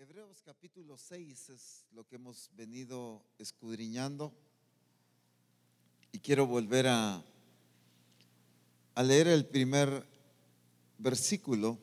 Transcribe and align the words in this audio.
Hebreos 0.00 0.40
capítulo 0.44 0.96
6 0.96 1.50
es 1.50 1.84
lo 1.90 2.06
que 2.06 2.14
hemos 2.14 2.50
venido 2.54 3.20
escudriñando 3.36 4.32
y 6.12 6.20
quiero 6.20 6.46
volver 6.46 6.86
a, 6.86 7.24
leer 9.02 9.26
el 9.26 9.44
primer 9.44 10.06
versículo. 10.98 11.80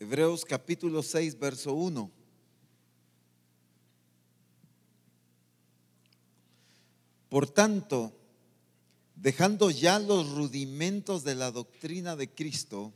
Hebreos 0.00 0.44
capítulo 0.44 1.00
6, 1.00 1.38
verso 1.38 1.74
1. 1.74 2.19
Por 7.30 7.48
tanto, 7.48 8.12
dejando 9.14 9.70
ya 9.70 10.00
los 10.00 10.28
rudimentos 10.30 11.24
de 11.24 11.36
la 11.36 11.52
doctrina 11.52 12.16
de 12.16 12.28
Cristo, 12.28 12.92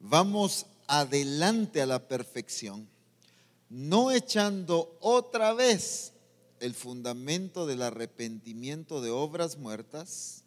vamos 0.00 0.66
adelante 0.86 1.82
a 1.82 1.86
la 1.86 2.08
perfección, 2.08 2.88
no 3.68 4.10
echando 4.10 4.96
otra 5.00 5.52
vez 5.52 6.14
el 6.60 6.74
fundamento 6.74 7.66
del 7.66 7.82
arrepentimiento 7.82 9.02
de 9.02 9.10
obras 9.10 9.58
muertas, 9.58 10.42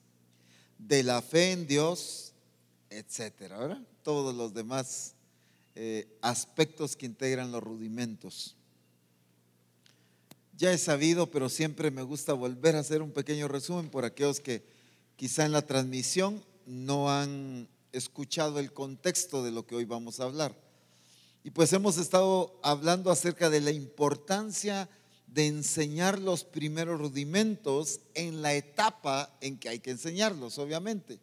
de 0.80 1.04
la 1.04 1.22
fe 1.22 1.52
en 1.52 1.68
Dios, 1.68 2.34
etcétera. 2.90 3.84
Todos 4.02 4.34
los 4.34 4.54
demás 4.56 5.14
eh, 5.76 6.08
aspectos 6.22 6.96
que 6.96 7.06
integran 7.06 7.52
los 7.52 7.62
rudimentos. 7.62 8.56
Ya 10.60 10.74
he 10.74 10.78
sabido, 10.78 11.32
pero 11.32 11.48
siempre 11.48 11.90
me 11.90 12.04
gusta 12.04 12.34
volver 12.34 12.76
a 12.76 12.80
hacer 12.80 13.02
un 13.02 13.14
pequeño 13.14 13.48
resumen 13.48 13.90
por 13.90 14.04
aquellos 14.04 14.42
que 14.42 14.62
quizá 15.16 15.46
en 15.46 15.54
la 15.54 15.62
transmisión 15.62 16.44
no 16.66 17.10
han 17.10 17.70
escuchado 17.94 18.60
el 18.60 18.74
contexto 18.74 19.42
de 19.42 19.52
lo 19.52 19.66
que 19.66 19.76
hoy 19.76 19.86
vamos 19.86 20.20
a 20.20 20.26
hablar. 20.26 20.54
Y 21.46 21.52
pues 21.52 21.72
hemos 21.72 21.98
estado 21.98 22.60
hablando 22.62 23.10
acerca 23.10 23.50
de 23.50 23.62
la 23.62 23.72
importancia 23.72 24.90
de 25.28 25.48
enseñar 25.48 26.20
los 26.20 26.44
primeros 26.44 27.00
rudimentos 27.00 28.02
en 28.14 28.42
la 28.42 28.54
etapa 28.54 29.34
en 29.40 29.58
que 29.58 29.70
hay 29.70 29.80
que 29.80 29.92
enseñarlos, 29.92 30.58
obviamente. 30.58 31.22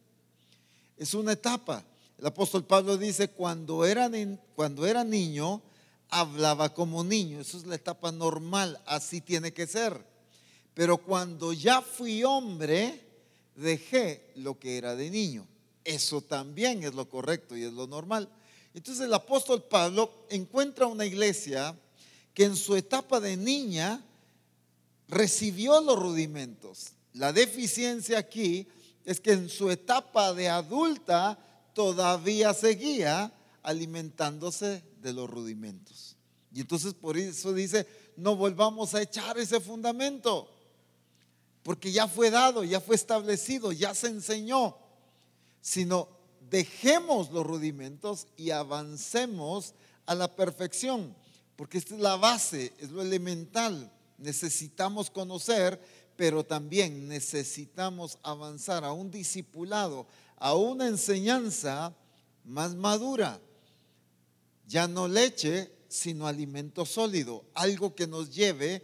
Es 0.97 1.13
una 1.13 1.33
etapa. 1.33 1.85
El 2.17 2.25
apóstol 2.25 2.65
Pablo 2.65 2.97
dice, 2.97 3.29
cuando 3.29 3.85
era, 3.85 4.11
cuando 4.55 4.87
era 4.87 5.05
niño, 5.05 5.61
hablaba 6.09 6.73
como 6.73 7.05
niño. 7.05 7.41
Eso 7.41 7.59
es 7.59 7.67
la 7.67 7.75
etapa 7.75 8.13
normal, 8.13 8.81
así 8.87 9.21
tiene 9.21 9.53
que 9.53 9.67
ser. 9.67 10.05
Pero 10.75 10.99
cuando 10.99 11.53
ya 11.53 11.81
fui 11.83 12.23
hombre, 12.25 13.01
dejé 13.55 14.33
lo 14.37 14.59
que 14.59 14.79
era 14.79 14.95
de 14.95 15.11
niño. 15.11 15.47
Eso 15.85 16.21
también 16.21 16.83
es 16.83 16.95
lo 16.95 17.09
correcto 17.09 17.57
y 17.57 17.65
es 17.65 17.73
lo 17.73 17.87
normal. 17.87 18.29
Entonces 18.75 19.07
el 19.07 19.15
apóstol 19.15 19.63
Pablo 19.63 20.27
encuentra 20.29 20.87
una 20.87 21.07
iglesia 21.07 21.75
que 22.35 22.45
en 22.45 22.57
su 22.57 22.77
etapa 22.77 23.21
de 23.21 23.37
niña 23.37 24.05
recibió 25.09 25.81
los 25.81 25.99
rudimentos. 25.99 26.89
La 27.15 27.33
deficiencia 27.33 28.19
aquí 28.19 28.69
es 29.07 29.21
que 29.21 29.33
en 29.33 29.49
su 29.49 29.71
etapa 29.71 30.35
de 30.35 30.49
adulta 30.51 31.39
todavía 31.73 32.53
seguía 32.53 33.33
alimentándose 33.63 34.83
de 35.07 35.13
los 35.13 35.31
rudimentos. 35.31 36.17
Y 36.53 36.61
entonces 36.61 36.95
por 36.95 37.17
eso 37.17 37.53
dice, 37.53 37.87
no 38.17 38.35
volvamos 38.35 38.95
a 38.95 39.03
echar 39.03 39.39
ese 39.39 39.61
fundamento, 39.61 40.51
porque 41.63 41.93
ya 41.93 42.09
fue 42.09 42.31
dado, 42.31 42.65
ya 42.65 42.81
fue 42.81 42.97
establecido, 42.97 43.71
ya 43.71 43.95
se 43.95 44.09
enseñó, 44.09 44.77
sino 45.61 46.09
dejemos 46.51 47.31
los 47.31 47.47
rudimentos 47.47 48.27
y 48.37 48.51
avancemos 48.51 49.75
a 50.07 50.15
la 50.17 50.35
perfección, 50.35 51.15
porque 51.55 51.79
esta 51.79 51.95
es 51.95 52.01
la 52.01 52.17
base, 52.17 52.73
es 52.79 52.91
lo 52.91 53.01
elemental. 53.01 53.93
Necesitamos 54.19 55.09
conocer, 55.09 55.81
pero 56.17 56.45
también 56.45 57.07
necesitamos 57.07 58.19
avanzar 58.25 58.85
a 58.85 58.93
un 58.93 59.11
discipulado, 59.11 60.07
a 60.37 60.55
una 60.55 60.89
enseñanza 60.89 61.95
más 62.45 62.75
madura 62.75 63.41
ya 64.67 64.89
no 64.89 65.09
leche, 65.09 65.73
sino 65.89 66.27
alimento 66.27 66.85
sólido, 66.85 67.45
algo 67.55 67.95
que 67.95 68.07
nos 68.07 68.35
lleve 68.35 68.83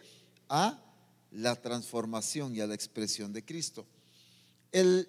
a 0.49 0.79
la 1.31 1.57
transformación 1.57 2.55
y 2.55 2.61
a 2.61 2.67
la 2.67 2.75
expresión 2.75 3.33
de 3.33 3.45
Cristo. 3.45 3.87
El 4.71 5.09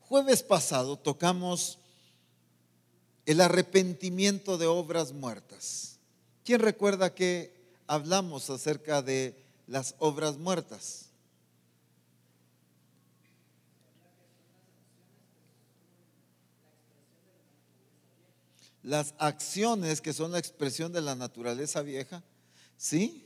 jueves 0.00 0.42
pasado 0.42 0.98
tocamos 0.98 1.78
el 3.26 3.40
arrepentimiento 3.40 4.56
de 4.56 4.66
obras 4.66 5.12
muertas. 5.12 5.98
¿Quién 6.44 6.60
recuerda 6.60 7.14
que 7.14 7.54
hablamos 7.86 8.48
acerca 8.48 9.02
de 9.02 9.36
las 9.66 9.94
obras 9.98 10.38
muertas? 10.38 11.07
Las 18.82 19.14
acciones 19.18 20.00
que 20.00 20.12
son 20.12 20.32
la 20.32 20.38
expresión 20.38 20.92
de 20.92 21.00
la 21.00 21.14
naturaleza 21.14 21.82
vieja, 21.82 22.22
¿sí? 22.76 23.24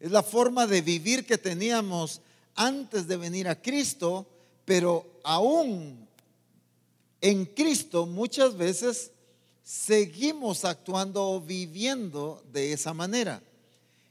Es 0.00 0.10
la 0.10 0.22
forma 0.22 0.66
de 0.66 0.82
vivir 0.82 1.26
que 1.26 1.38
teníamos 1.38 2.20
antes 2.54 3.06
de 3.06 3.16
venir 3.16 3.48
a 3.48 3.60
Cristo, 3.60 4.26
pero 4.64 5.20
aún 5.24 6.06
en 7.20 7.44
Cristo 7.46 8.06
muchas 8.06 8.56
veces 8.56 9.10
seguimos 9.62 10.64
actuando 10.64 11.28
o 11.28 11.40
viviendo 11.40 12.42
de 12.52 12.72
esa 12.72 12.94
manera. 12.94 13.42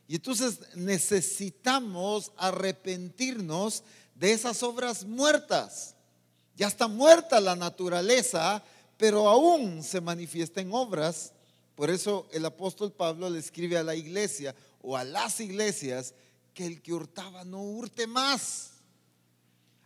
Y 0.08 0.16
entonces 0.16 0.60
necesitamos 0.76 2.32
arrepentirnos 2.38 3.84
de 4.16 4.34
esas 4.34 4.62
obras 4.64 5.06
muertas. 5.06 5.96
Ya 6.56 6.68
está 6.68 6.88
muerta 6.88 7.40
la 7.40 7.56
naturaleza 7.56 8.64
pero 8.98 9.28
aún 9.28 9.84
se 9.84 10.02
manifiesta 10.02 10.62
en 10.62 10.72
obras. 10.74 11.34
Por 11.76 11.90
eso 11.90 12.28
el 12.32 12.46
apóstol 12.46 12.92
Pablo 12.92 13.30
le 13.30 13.40
escribe 13.40 13.78
a 13.78 13.84
la 13.84 13.96
iglesia 13.96 14.56
o 14.82 14.96
a 14.96 15.04
las 15.04 15.40
iglesias 15.40 16.14
que 16.54 16.66
el 16.66 16.82
que 16.82 16.94
hurtaba 16.94 17.44
no 17.44 17.62
hurte 17.62 18.08
más. 18.08 18.72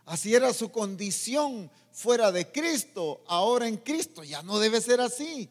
Así 0.04 0.34
era 0.34 0.52
su 0.52 0.70
condición 0.70 1.70
fuera 1.92 2.32
de 2.32 2.50
Cristo, 2.50 3.22
ahora 3.26 3.68
en 3.68 3.76
Cristo 3.76 4.24
ya 4.24 4.42
no 4.42 4.58
debe 4.58 4.80
ser 4.80 5.00
así, 5.00 5.48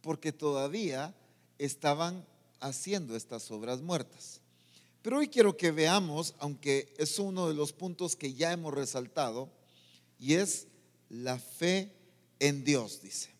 porque 0.00 0.32
todavía 0.32 1.14
estaban 1.58 2.24
haciendo 2.60 3.16
estas 3.16 3.50
obras 3.50 3.80
muertas. 3.80 4.40
Pero 5.02 5.18
hoy 5.18 5.28
quiero 5.28 5.56
que 5.56 5.70
veamos, 5.70 6.34
aunque 6.38 6.94
es 6.96 7.18
uno 7.18 7.48
de 7.48 7.54
los 7.54 7.72
puntos 7.72 8.16
que 8.16 8.34
ya 8.34 8.52
hemos 8.52 8.72
resaltado, 8.72 9.50
y 10.18 10.34
es 10.34 10.66
la 11.10 11.38
fe 11.38 11.92
en 12.38 12.64
Dios, 12.64 13.00
dice. 13.02 13.30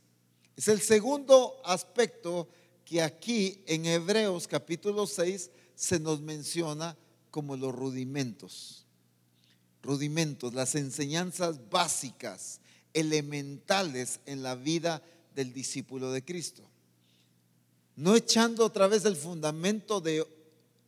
Es 0.57 0.69
el 0.69 0.81
segundo 0.81 1.61
aspecto 1.65 2.49
que 2.85 3.03
aquí 3.03 3.63
en 3.67 3.87
Hebreos 3.87 4.47
capítulo 4.47 5.07
6 5.07 5.51
se 5.75 5.99
nos 5.99 6.21
menciona 6.21 6.97
como 7.31 7.57
los 7.57 7.75
rudimentos. 7.75 8.87
Rudimentos, 9.83 10.55
las 10.55 10.75
enseñanzas 10.77 11.69
básicas, 11.69 12.61
elementales 12.93 14.21
en 14.27 14.43
la 14.43 14.55
vida 14.55 15.03
del 15.35 15.53
discípulo 15.53 16.13
de 16.13 16.25
Cristo. 16.25 16.63
No 17.97 18.15
echando 18.15 18.65
otra 18.65 18.87
vez 18.87 19.05
el 19.05 19.17
fundamento 19.17 20.01
de, 20.01 20.27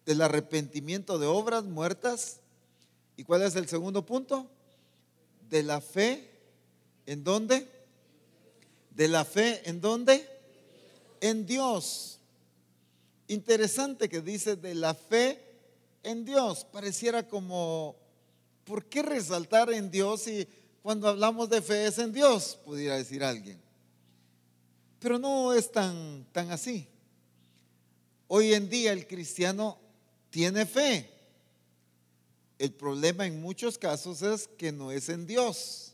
del 0.04 0.22
arrepentimiento 0.22 1.18
de 1.18 1.26
obras 1.26 1.64
muertas. 1.64 2.38
¿Y 3.16 3.24
cuál 3.24 3.42
es 3.42 3.56
el 3.56 3.68
segundo 3.68 4.06
punto? 4.06 4.48
De 5.50 5.62
la 5.62 5.80
fe. 5.80 6.30
¿En 7.06 7.22
dónde? 7.22 7.75
De 8.96 9.08
la 9.08 9.24
fe 9.26 9.60
en 9.68 9.80
dónde? 9.80 10.26
En 11.20 11.44
Dios. 11.46 12.18
Interesante 13.28 14.08
que 14.08 14.22
dice 14.22 14.56
de 14.56 14.74
la 14.74 14.94
fe 14.94 15.38
en 16.02 16.24
Dios. 16.24 16.64
Pareciera 16.64 17.28
como, 17.28 17.94
¿por 18.64 18.86
qué 18.86 19.02
resaltar 19.02 19.70
en 19.70 19.90
Dios 19.90 20.22
si 20.22 20.48
cuando 20.82 21.08
hablamos 21.08 21.50
de 21.50 21.60
fe 21.60 21.86
es 21.86 21.98
en 21.98 22.12
Dios? 22.12 22.58
Pudiera 22.64 22.96
decir 22.96 23.22
alguien. 23.22 23.60
Pero 24.98 25.18
no 25.18 25.52
es 25.52 25.70
tan, 25.70 26.26
tan 26.32 26.50
así. 26.50 26.88
Hoy 28.28 28.54
en 28.54 28.70
día 28.70 28.92
el 28.92 29.06
cristiano 29.06 29.78
tiene 30.30 30.64
fe. 30.64 31.10
El 32.58 32.72
problema 32.72 33.26
en 33.26 33.42
muchos 33.42 33.76
casos 33.76 34.22
es 34.22 34.48
que 34.48 34.72
no 34.72 34.90
es 34.90 35.10
en 35.10 35.26
Dios. 35.26 35.85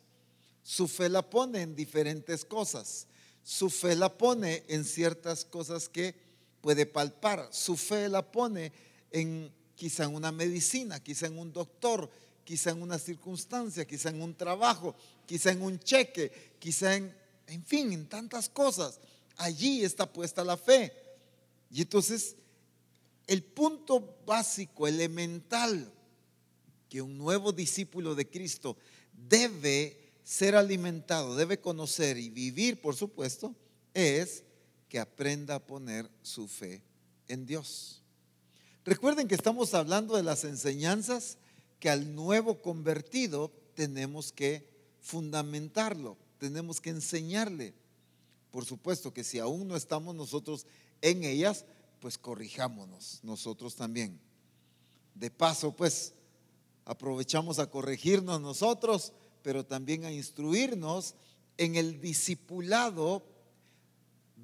Su 0.63 0.89
fe 0.89 1.09
la 1.09 1.23
pone 1.23 1.63
en 1.63 1.75
diferentes 1.75 2.45
cosas. 2.45 3.07
Su 3.43 3.71
fe 3.71 3.97
la 3.97 4.17
pone 4.17 4.63
en 4.69 4.85
ciertas 4.85 5.45
cosas 5.45 5.89
que 5.89 6.15
puede 6.61 6.87
palpar. 6.87 7.49
Su 7.51 7.77
fe 7.77 8.09
la 8.09 8.23
pone 8.23 8.73
en 9.11 9.53
quizá 9.75 10.05
en 10.05 10.15
una 10.15 10.31
medicina, 10.31 11.03
quizá 11.03 11.27
en 11.27 11.39
un 11.39 11.53
doctor, 11.53 12.09
quizá 12.45 12.71
en 12.71 12.83
una 12.83 12.99
circunstancia, 12.99 13.85
quizá 13.85 14.11
en 14.11 14.23
un 14.23 14.35
trabajo, 14.35 14.95
quizá 15.27 15.51
en 15.51 15.63
un 15.63 15.79
cheque, 15.79 16.55
quizá 16.59 16.95
en, 16.95 17.15
en 17.49 17.65
fin, 17.65 17.93
en 17.93 18.09
tantas 18.09 18.49
cosas. 18.49 19.01
Allí 19.37 19.85
está 19.85 20.11
puesta 20.11 20.45
la 20.45 20.57
fe. 20.57 20.93
Y 21.71 21.83
entonces, 21.83 22.37
el 23.27 23.43
punto 23.43 24.19
básico, 24.25 24.87
elemental, 24.87 25.93
que 26.89 27.01
un 27.01 27.17
nuevo 27.17 27.53
discípulo 27.53 28.15
de 28.15 28.29
Cristo 28.29 28.77
debe 29.13 30.02
ser 30.25 30.55
alimentado, 30.57 31.37
debe 31.37 31.61
conocer 31.61 32.17
y 32.19 32.31
vivir, 32.31 32.81
por 32.81 32.95
supuesto, 32.95 33.55
es 33.95 34.45
que 34.89 34.99
aprenda 34.99 35.57
a 35.57 35.67
poner 35.67 36.11
su 36.23 36.49
fe 36.49 36.83
en 37.29 37.47
Dios. 37.47 38.03
Recuerden 38.85 39.29
que 39.29 39.35
estamos 39.35 39.75
hablando 39.75 40.17
de 40.17 40.23
las 40.23 40.45
enseñanzas 40.45 41.39
que 41.79 41.91
al 41.91 42.15
nuevo 42.15 42.61
convertido 42.61 43.51
tenemos 43.75 44.33
que 44.33 44.69
fundamentarlo, 45.01 46.17
tenemos 46.39 46.81
que 46.81 46.91
enseñarle. 46.91 47.75
Por 48.51 48.65
supuesto 48.65 49.13
que 49.13 49.25
si 49.25 49.39
aún 49.39 49.67
no 49.67 49.77
estamos 49.77 50.15
nosotros 50.15 50.67
en 51.01 51.25
ellas, 51.25 51.65
pues 52.01 52.19
corrijámonos 52.19 53.21
nosotros 53.23 53.77
también. 53.77 54.21
De 55.15 55.31
paso, 55.31 55.75
pues 55.75 56.13
aprovechamos 56.85 57.59
a 57.59 57.71
corregirnos 57.71 58.41
nosotros, 58.41 59.13
pero 59.43 59.65
también 59.65 60.05
a 60.05 60.13
instruirnos 60.13 61.15
en 61.59 61.77
el 61.77 62.01
discipulado 62.01 63.23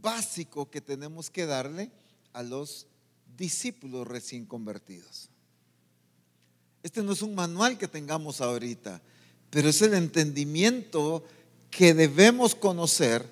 básico 0.00 0.70
que 0.70 0.80
tenemos 0.80 1.30
que 1.30 1.46
darle 1.46 1.90
a 2.32 2.42
los 2.42 2.86
discípulos 3.36 4.06
recién 4.06 4.46
convertidos. 4.46 5.28
Este 6.82 7.02
no 7.02 7.12
es 7.12 7.22
un 7.22 7.34
manual 7.34 7.78
que 7.78 7.88
tengamos 7.88 8.40
ahorita, 8.40 9.00
pero 9.50 9.68
es 9.68 9.82
el 9.82 9.94
entendimiento 9.94 11.24
que 11.70 11.94
debemos 11.94 12.54
conocer 12.54 13.26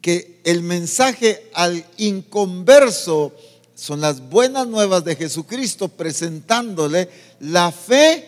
que 0.00 0.40
el 0.44 0.62
mensaje 0.62 1.50
al 1.54 1.84
inconverso 1.96 3.34
son 3.74 4.00
las 4.00 4.28
buenas 4.28 4.66
nuevas 4.66 5.04
de 5.04 5.16
Jesucristo 5.16 5.88
presentándole 5.88 7.08
la 7.40 7.72
fe 7.72 8.26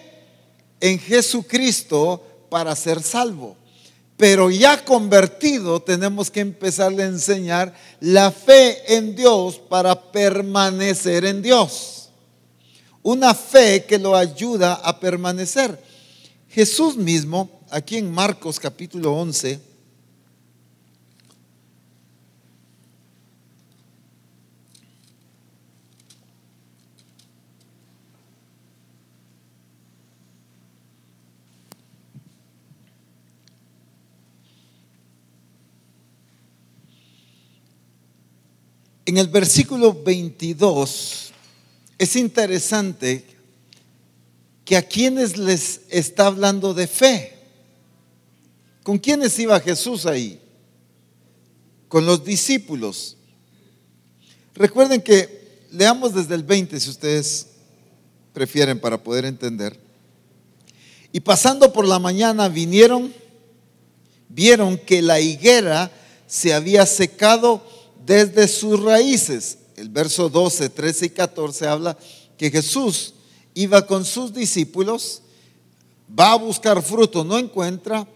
en 0.80 0.98
Jesucristo 0.98 2.24
para 2.50 2.76
ser 2.76 3.02
salvo. 3.02 3.56
Pero 4.16 4.50
ya 4.50 4.84
convertido 4.84 5.80
tenemos 5.80 6.30
que 6.30 6.40
empezarle 6.40 7.04
a 7.04 7.06
enseñar 7.06 7.72
la 8.00 8.30
fe 8.30 8.94
en 8.94 9.16
Dios 9.16 9.58
para 9.58 10.12
permanecer 10.12 11.24
en 11.24 11.40
Dios. 11.40 12.10
Una 13.02 13.34
fe 13.34 13.86
que 13.86 13.98
lo 13.98 14.14
ayuda 14.14 14.74
a 14.74 15.00
permanecer. 15.00 15.82
Jesús 16.50 16.96
mismo, 16.96 17.62
aquí 17.70 17.96
en 17.96 18.12
Marcos 18.12 18.60
capítulo 18.60 19.14
11, 19.14 19.69
En 39.10 39.18
el 39.18 39.26
versículo 39.26 39.92
22 39.92 41.32
es 41.98 42.14
interesante 42.14 43.24
que 44.64 44.76
a 44.76 44.82
quienes 44.82 45.36
les 45.36 45.80
está 45.88 46.26
hablando 46.26 46.74
de 46.74 46.86
fe. 46.86 47.36
¿Con 48.84 48.98
quiénes 48.98 49.36
iba 49.40 49.58
Jesús 49.58 50.06
ahí? 50.06 50.40
Con 51.88 52.06
los 52.06 52.24
discípulos. 52.24 53.16
Recuerden 54.54 55.02
que 55.02 55.66
leamos 55.72 56.14
desde 56.14 56.36
el 56.36 56.44
20 56.44 56.78
si 56.78 56.88
ustedes 56.88 57.48
prefieren 58.32 58.78
para 58.78 59.02
poder 59.02 59.24
entender. 59.24 59.76
Y 61.10 61.18
pasando 61.18 61.72
por 61.72 61.84
la 61.84 61.98
mañana 61.98 62.48
vinieron, 62.48 63.12
vieron 64.28 64.78
que 64.78 65.02
la 65.02 65.18
higuera 65.18 65.90
se 66.28 66.54
había 66.54 66.86
secado 66.86 67.79
desde 68.04 68.48
sus 68.48 68.80
raíces. 68.80 69.58
El 69.76 69.88
verso 69.88 70.28
12, 70.28 70.68
13 70.68 71.06
y 71.06 71.10
14 71.10 71.66
habla 71.66 71.96
que 72.36 72.50
Jesús 72.50 73.14
iba 73.54 73.86
con 73.86 74.04
sus 74.04 74.32
discípulos, 74.32 75.22
va 76.18 76.32
a 76.32 76.36
buscar 76.36 76.82
fruto, 76.82 77.24
no 77.24 77.38
encuentra 77.38 78.06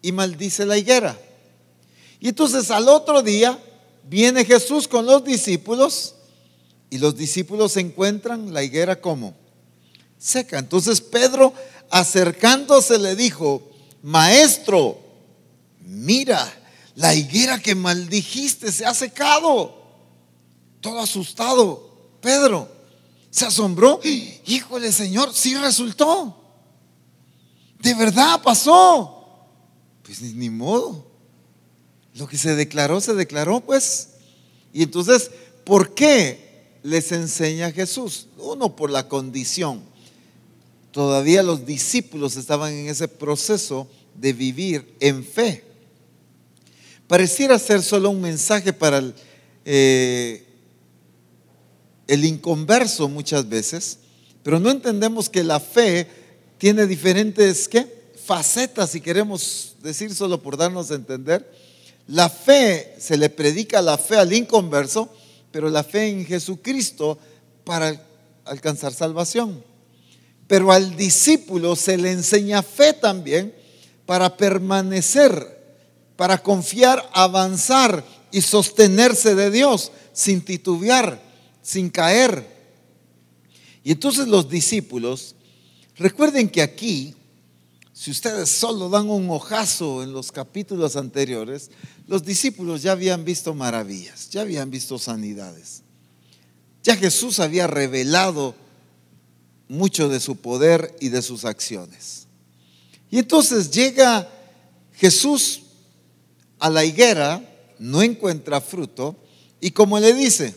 y 0.00 0.12
maldice 0.12 0.66
la 0.66 0.76
higuera. 0.76 1.18
Y 2.20 2.28
entonces 2.28 2.70
al 2.70 2.88
otro 2.88 3.22
día 3.22 3.58
viene 4.08 4.44
Jesús 4.44 4.86
con 4.86 5.06
los 5.06 5.24
discípulos 5.24 6.14
y 6.90 6.98
los 6.98 7.16
discípulos 7.16 7.76
encuentran 7.76 8.52
la 8.52 8.62
higuera 8.62 9.00
como 9.00 9.34
seca. 10.18 10.58
Entonces 10.58 11.00
Pedro 11.00 11.52
acercándose 11.90 12.98
le 12.98 13.16
dijo, 13.16 13.62
maestro, 14.02 14.98
mira, 15.80 16.61
la 16.94 17.14
higuera 17.14 17.60
que 17.60 17.74
maldijiste 17.74 18.70
se 18.70 18.84
ha 18.84 18.94
secado. 18.94 19.80
Todo 20.80 21.00
asustado. 21.00 21.90
Pedro 22.20 22.68
se 23.30 23.46
asombró. 23.46 24.00
Híjole, 24.46 24.92
Señor, 24.92 25.32
sí 25.32 25.56
resultó. 25.56 26.36
De 27.80 27.94
verdad 27.94 28.42
pasó. 28.42 29.48
Pues 30.02 30.20
ni, 30.20 30.50
modo. 30.50 31.06
Lo 32.14 32.28
que 32.28 32.36
se 32.36 32.54
declaró, 32.54 33.00
se 33.00 33.14
declaró, 33.14 33.60
pues. 33.60 34.10
Y 34.72 34.82
entonces, 34.82 35.30
¿por 35.64 35.94
qué 35.94 36.78
les 36.82 37.10
enseña 37.12 37.72
Jesús? 37.72 38.28
Uno, 38.36 38.76
por 38.76 38.90
la 38.90 39.08
condición. 39.08 39.82
Todavía 40.90 41.42
los 41.42 41.64
discípulos 41.64 42.36
estaban 42.36 42.72
en 42.74 42.88
ese 42.88 43.08
proceso 43.08 43.88
de 44.14 44.34
vivir 44.34 44.94
en 45.00 45.24
fe. 45.24 45.71
Pareciera 47.12 47.58
ser 47.58 47.82
solo 47.82 48.08
un 48.08 48.22
mensaje 48.22 48.72
para 48.72 48.96
el, 48.96 49.14
eh, 49.66 50.46
el 52.06 52.24
inconverso 52.24 53.06
muchas 53.06 53.46
veces, 53.46 53.98
pero 54.42 54.58
no 54.58 54.70
entendemos 54.70 55.28
que 55.28 55.44
la 55.44 55.60
fe 55.60 56.08
tiene 56.56 56.86
diferentes 56.86 57.68
¿qué? 57.68 57.86
facetas, 58.24 58.88
si 58.88 59.02
queremos 59.02 59.76
decir 59.82 60.14
solo 60.14 60.40
por 60.40 60.56
darnos 60.56 60.90
a 60.90 60.94
entender. 60.94 61.52
La 62.06 62.30
fe, 62.30 62.94
se 62.98 63.18
le 63.18 63.28
predica 63.28 63.82
la 63.82 63.98
fe 63.98 64.16
al 64.16 64.32
inconverso, 64.32 65.14
pero 65.50 65.68
la 65.68 65.84
fe 65.84 66.08
en 66.08 66.24
Jesucristo 66.24 67.18
para 67.62 67.94
alcanzar 68.46 68.94
salvación. 68.94 69.62
Pero 70.46 70.72
al 70.72 70.96
discípulo 70.96 71.76
se 71.76 71.98
le 71.98 72.10
enseña 72.10 72.62
fe 72.62 72.94
también 72.94 73.54
para 74.06 74.34
permanecer 74.34 75.51
para 76.22 76.40
confiar, 76.40 77.10
avanzar 77.14 78.04
y 78.30 78.42
sostenerse 78.42 79.34
de 79.34 79.50
Dios 79.50 79.90
sin 80.12 80.40
titubear, 80.40 81.20
sin 81.62 81.90
caer. 81.90 82.46
Y 83.82 83.90
entonces 83.90 84.28
los 84.28 84.48
discípulos, 84.48 85.34
recuerden 85.96 86.48
que 86.48 86.62
aquí, 86.62 87.16
si 87.92 88.12
ustedes 88.12 88.50
solo 88.50 88.88
dan 88.88 89.10
un 89.10 89.28
ojazo 89.30 90.04
en 90.04 90.12
los 90.12 90.30
capítulos 90.30 90.94
anteriores, 90.94 91.72
los 92.06 92.24
discípulos 92.24 92.82
ya 92.82 92.92
habían 92.92 93.24
visto 93.24 93.52
maravillas, 93.52 94.30
ya 94.30 94.42
habían 94.42 94.70
visto 94.70 95.00
sanidades. 95.00 95.82
Ya 96.84 96.94
Jesús 96.94 97.40
había 97.40 97.66
revelado 97.66 98.54
mucho 99.66 100.08
de 100.08 100.20
su 100.20 100.36
poder 100.36 100.96
y 101.00 101.08
de 101.08 101.20
sus 101.20 101.44
acciones. 101.44 102.28
Y 103.10 103.18
entonces 103.18 103.72
llega 103.72 104.30
Jesús 104.92 105.62
a 106.62 106.70
la 106.70 106.84
higuera, 106.84 107.42
no 107.80 108.02
encuentra 108.02 108.60
fruto, 108.60 109.16
y 109.60 109.72
como 109.72 109.98
le 109.98 110.14
dice, 110.14 110.54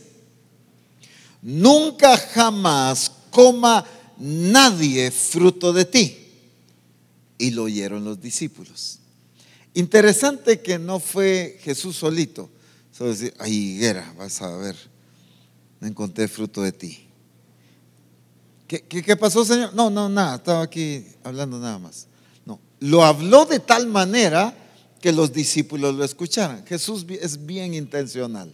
nunca 1.42 2.16
jamás 2.16 3.12
coma 3.32 3.84
nadie 4.20 5.10
fruto 5.10 5.74
de 5.74 5.86
ti. 5.86 6.16
Y 7.40 7.50
lo 7.50 7.64
oyeron 7.64 8.06
los 8.06 8.22
discípulos. 8.22 9.00
Interesante 9.74 10.62
que 10.62 10.78
no 10.78 11.00
fue 11.00 11.58
Jesús 11.64 11.96
solito. 11.96 12.52
Solo 12.92 13.10
decir, 13.10 13.34
ay, 13.40 13.54
higuera, 13.54 14.14
vas 14.16 14.40
a 14.44 14.56
ver, 14.58 14.76
no 15.80 15.88
encontré 15.88 16.28
fruto 16.28 16.62
de 16.62 16.72
ti. 16.72 17.08
¿Qué, 18.68 18.84
qué 18.84 19.18
pasó, 19.18 19.44
Señor? 19.44 19.74
No, 19.74 19.90
no, 19.90 20.08
nada, 20.08 20.36
estaba 20.36 20.62
aquí 20.62 21.04
hablando 21.24 21.58
nada 21.58 21.80
más. 21.80 22.06
No, 22.46 22.60
lo 22.80 23.04
habló 23.04 23.46
de 23.46 23.60
tal 23.60 23.88
manera 23.88 24.56
que 25.02 25.12
los 25.12 25.34
discípulos 25.34 25.96
lo 25.96 26.04
escucharan. 26.04 26.66
Jesús 26.66 27.06
es 27.10 27.46
bien 27.46 27.74
intencional. 27.74 28.54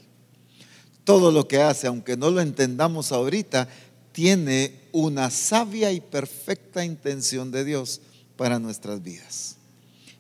Todo 1.04 1.32
lo 1.32 1.48
que 1.48 1.62
hace, 1.62 1.88
aunque 1.88 2.18
no 2.18 2.30
lo 2.30 2.42
entendamos 2.42 3.12
ahorita, 3.12 3.68
tiene 4.12 4.82
una 4.92 5.30
sabia 5.30 5.92
y 5.92 6.00
perfecta 6.00 6.84
intención 6.84 7.52
de 7.52 7.64
Dios 7.64 8.02
para 8.36 8.60
nuestras 8.60 9.02
vidas. 9.02 9.56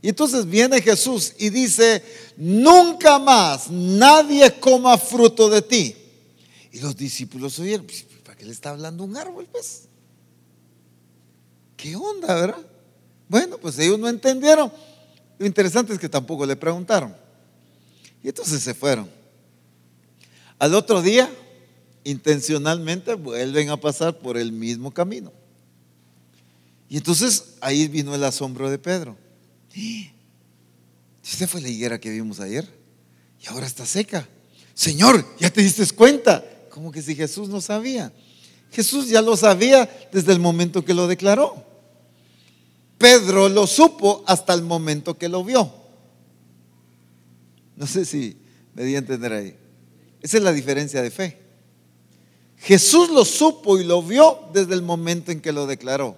Y 0.02 0.10
entonces 0.10 0.46
viene 0.46 0.82
Jesús 0.82 1.34
y 1.38 1.50
dice, 1.50 2.04
nunca 2.36 3.20
más 3.20 3.70
nadie 3.70 4.52
coma 4.60 4.98
fruto 4.98 5.50
de 5.50 5.62
ti. 5.62 5.96
Y 6.72 6.80
los 6.80 6.96
discípulos 6.96 7.60
oyeron, 7.60 7.86
pues, 7.86 8.06
¿para 8.24 8.36
qué 8.38 8.46
le 8.46 8.52
está 8.52 8.72
hablando 8.72 9.04
un 9.04 9.16
árbol? 9.16 9.48
Pues, 9.52 9.84
¿qué 11.78 11.96
onda, 11.96 12.34
verdad? 12.34 12.66
Bueno, 13.28 13.58
pues 13.58 13.78
ellos 13.78 14.00
no 14.00 14.10
entendieron. 14.10 14.72
Lo 15.42 15.48
interesante 15.48 15.92
es 15.92 15.98
que 15.98 16.08
tampoco 16.08 16.46
le 16.46 16.56
preguntaron. 16.56 17.16
Y 18.24 18.28
entonces 18.28 18.62
se 18.62 18.76
fueron. 18.76 19.10
Al 20.60 20.76
otro 20.76 21.02
día, 21.02 21.34
intencionalmente 22.04 23.16
vuelven 23.16 23.72
a 23.72 23.78
pasar 23.78 24.20
por 24.20 24.38
el 24.38 24.52
mismo 24.52 24.94
camino. 24.94 25.34
Y 26.88 26.98
entonces 26.98 27.56
ahí 27.60 27.88
vino 27.88 28.14
el 28.14 28.24
asombro 28.24 28.70
de 28.70 28.78
Pedro. 28.78 29.18
Esta 31.24 31.48
fue 31.48 31.60
la 31.60 31.70
higuera 31.70 32.00
que 32.00 32.12
vimos 32.12 32.40
ayer 32.40 32.70
y 33.44 33.48
ahora 33.48 33.66
está 33.66 33.84
seca. 33.88 34.30
Señor, 34.76 35.26
ya 35.40 35.50
te 35.50 35.64
diste 35.64 35.88
cuenta. 35.96 36.46
Como 36.70 36.92
que 36.92 37.02
si 37.02 37.16
Jesús 37.16 37.50
no 37.50 37.62
sabía. 37.62 38.14
Jesús 38.72 39.08
ya 39.08 39.24
lo 39.24 39.36
sabía 39.36 39.90
desde 40.12 40.34
el 40.34 40.40
momento 40.40 40.86
que 40.86 40.94
lo 40.94 41.08
declaró. 41.08 41.71
Pedro 43.02 43.50
lo 43.50 43.66
supo 43.66 44.24
hasta 44.28 44.54
el 44.54 44.62
momento 44.62 45.18
que 45.18 45.28
lo 45.28 45.44
vio. 45.44 45.74
No 47.76 47.88
sé 47.88 48.06
si 48.06 48.38
me 48.76 48.84
di 48.84 48.96
a 48.96 49.00
entender 49.00 49.34
ahí. 49.34 49.56
Esa 50.22 50.38
es 50.38 50.44
la 50.44 50.54
diferencia 50.54 51.02
de 51.02 51.10
fe. 51.10 51.40
Jesús 52.58 53.10
lo 53.10 53.26
supo 53.26 53.80
y 53.80 53.84
lo 53.84 54.04
vio 54.04 54.40
desde 54.54 54.76
el 54.76 54.84
momento 54.84 55.32
en 55.32 55.42
que 55.42 55.52
lo 55.52 55.66
declaró. 55.66 56.16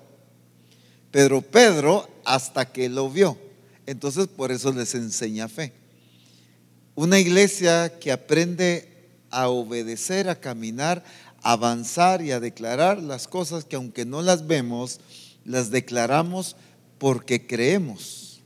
Pero 1.09 1.41
Pedro 1.41 2.09
hasta 2.25 2.69
que 2.69 2.89
lo 2.89 3.09
vio. 3.09 3.37
Entonces 3.85 4.27
por 4.27 4.51
eso 4.51 4.73
les 4.73 4.93
enseña 4.93 5.47
fe. 5.47 5.71
Una 6.95 7.17
iglesia 7.17 7.97
que 7.97 8.11
aprende 8.11 9.07
a 9.29 9.47
obedecer, 9.47 10.29
a 10.29 10.39
caminar, 10.39 11.05
a 11.41 11.53
avanzar 11.53 12.21
y 12.21 12.31
a 12.31 12.41
declarar 12.41 13.01
las 13.01 13.29
cosas 13.29 13.63
que 13.63 13.77
aunque 13.77 14.05
no 14.05 14.21
las 14.21 14.47
vemos, 14.47 14.99
las 15.45 15.71
declaramos 15.71 16.57
porque 17.03 17.45
creemos. 17.45 18.39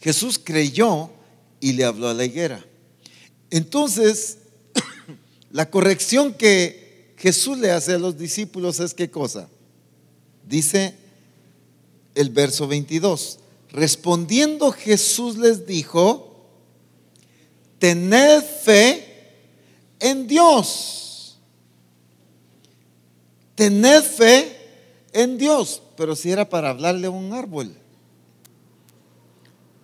Jesús 0.00 0.38
creyó 0.38 1.10
y 1.58 1.72
le 1.72 1.82
habló 1.82 2.06
a 2.06 2.14
la 2.14 2.24
higuera. 2.24 2.64
Entonces, 3.50 4.38
la 5.50 5.68
corrección 5.68 6.32
que 6.34 7.12
Jesús 7.16 7.58
le 7.58 7.72
hace 7.72 7.94
a 7.94 7.98
los 7.98 8.16
discípulos 8.16 8.78
es 8.78 8.94
qué 8.94 9.10
cosa? 9.10 9.48
Dice 10.48 10.94
el 12.14 12.30
verso 12.30 12.68
22. 12.68 13.40
Respondiendo 13.70 14.70
Jesús 14.70 15.36
les 15.36 15.66
dijo, 15.66 16.36
tened 17.80 18.44
fe 18.44 19.32
en 19.98 20.28
Dios. 20.28 21.36
Tened 23.56 24.04
fe 24.04 24.53
en 25.14 25.38
Dios 25.38 25.80
pero 25.96 26.16
si 26.16 26.30
era 26.30 26.48
para 26.48 26.70
hablarle 26.70 27.06
a 27.06 27.10
un 27.10 27.32
árbol. 27.32 27.74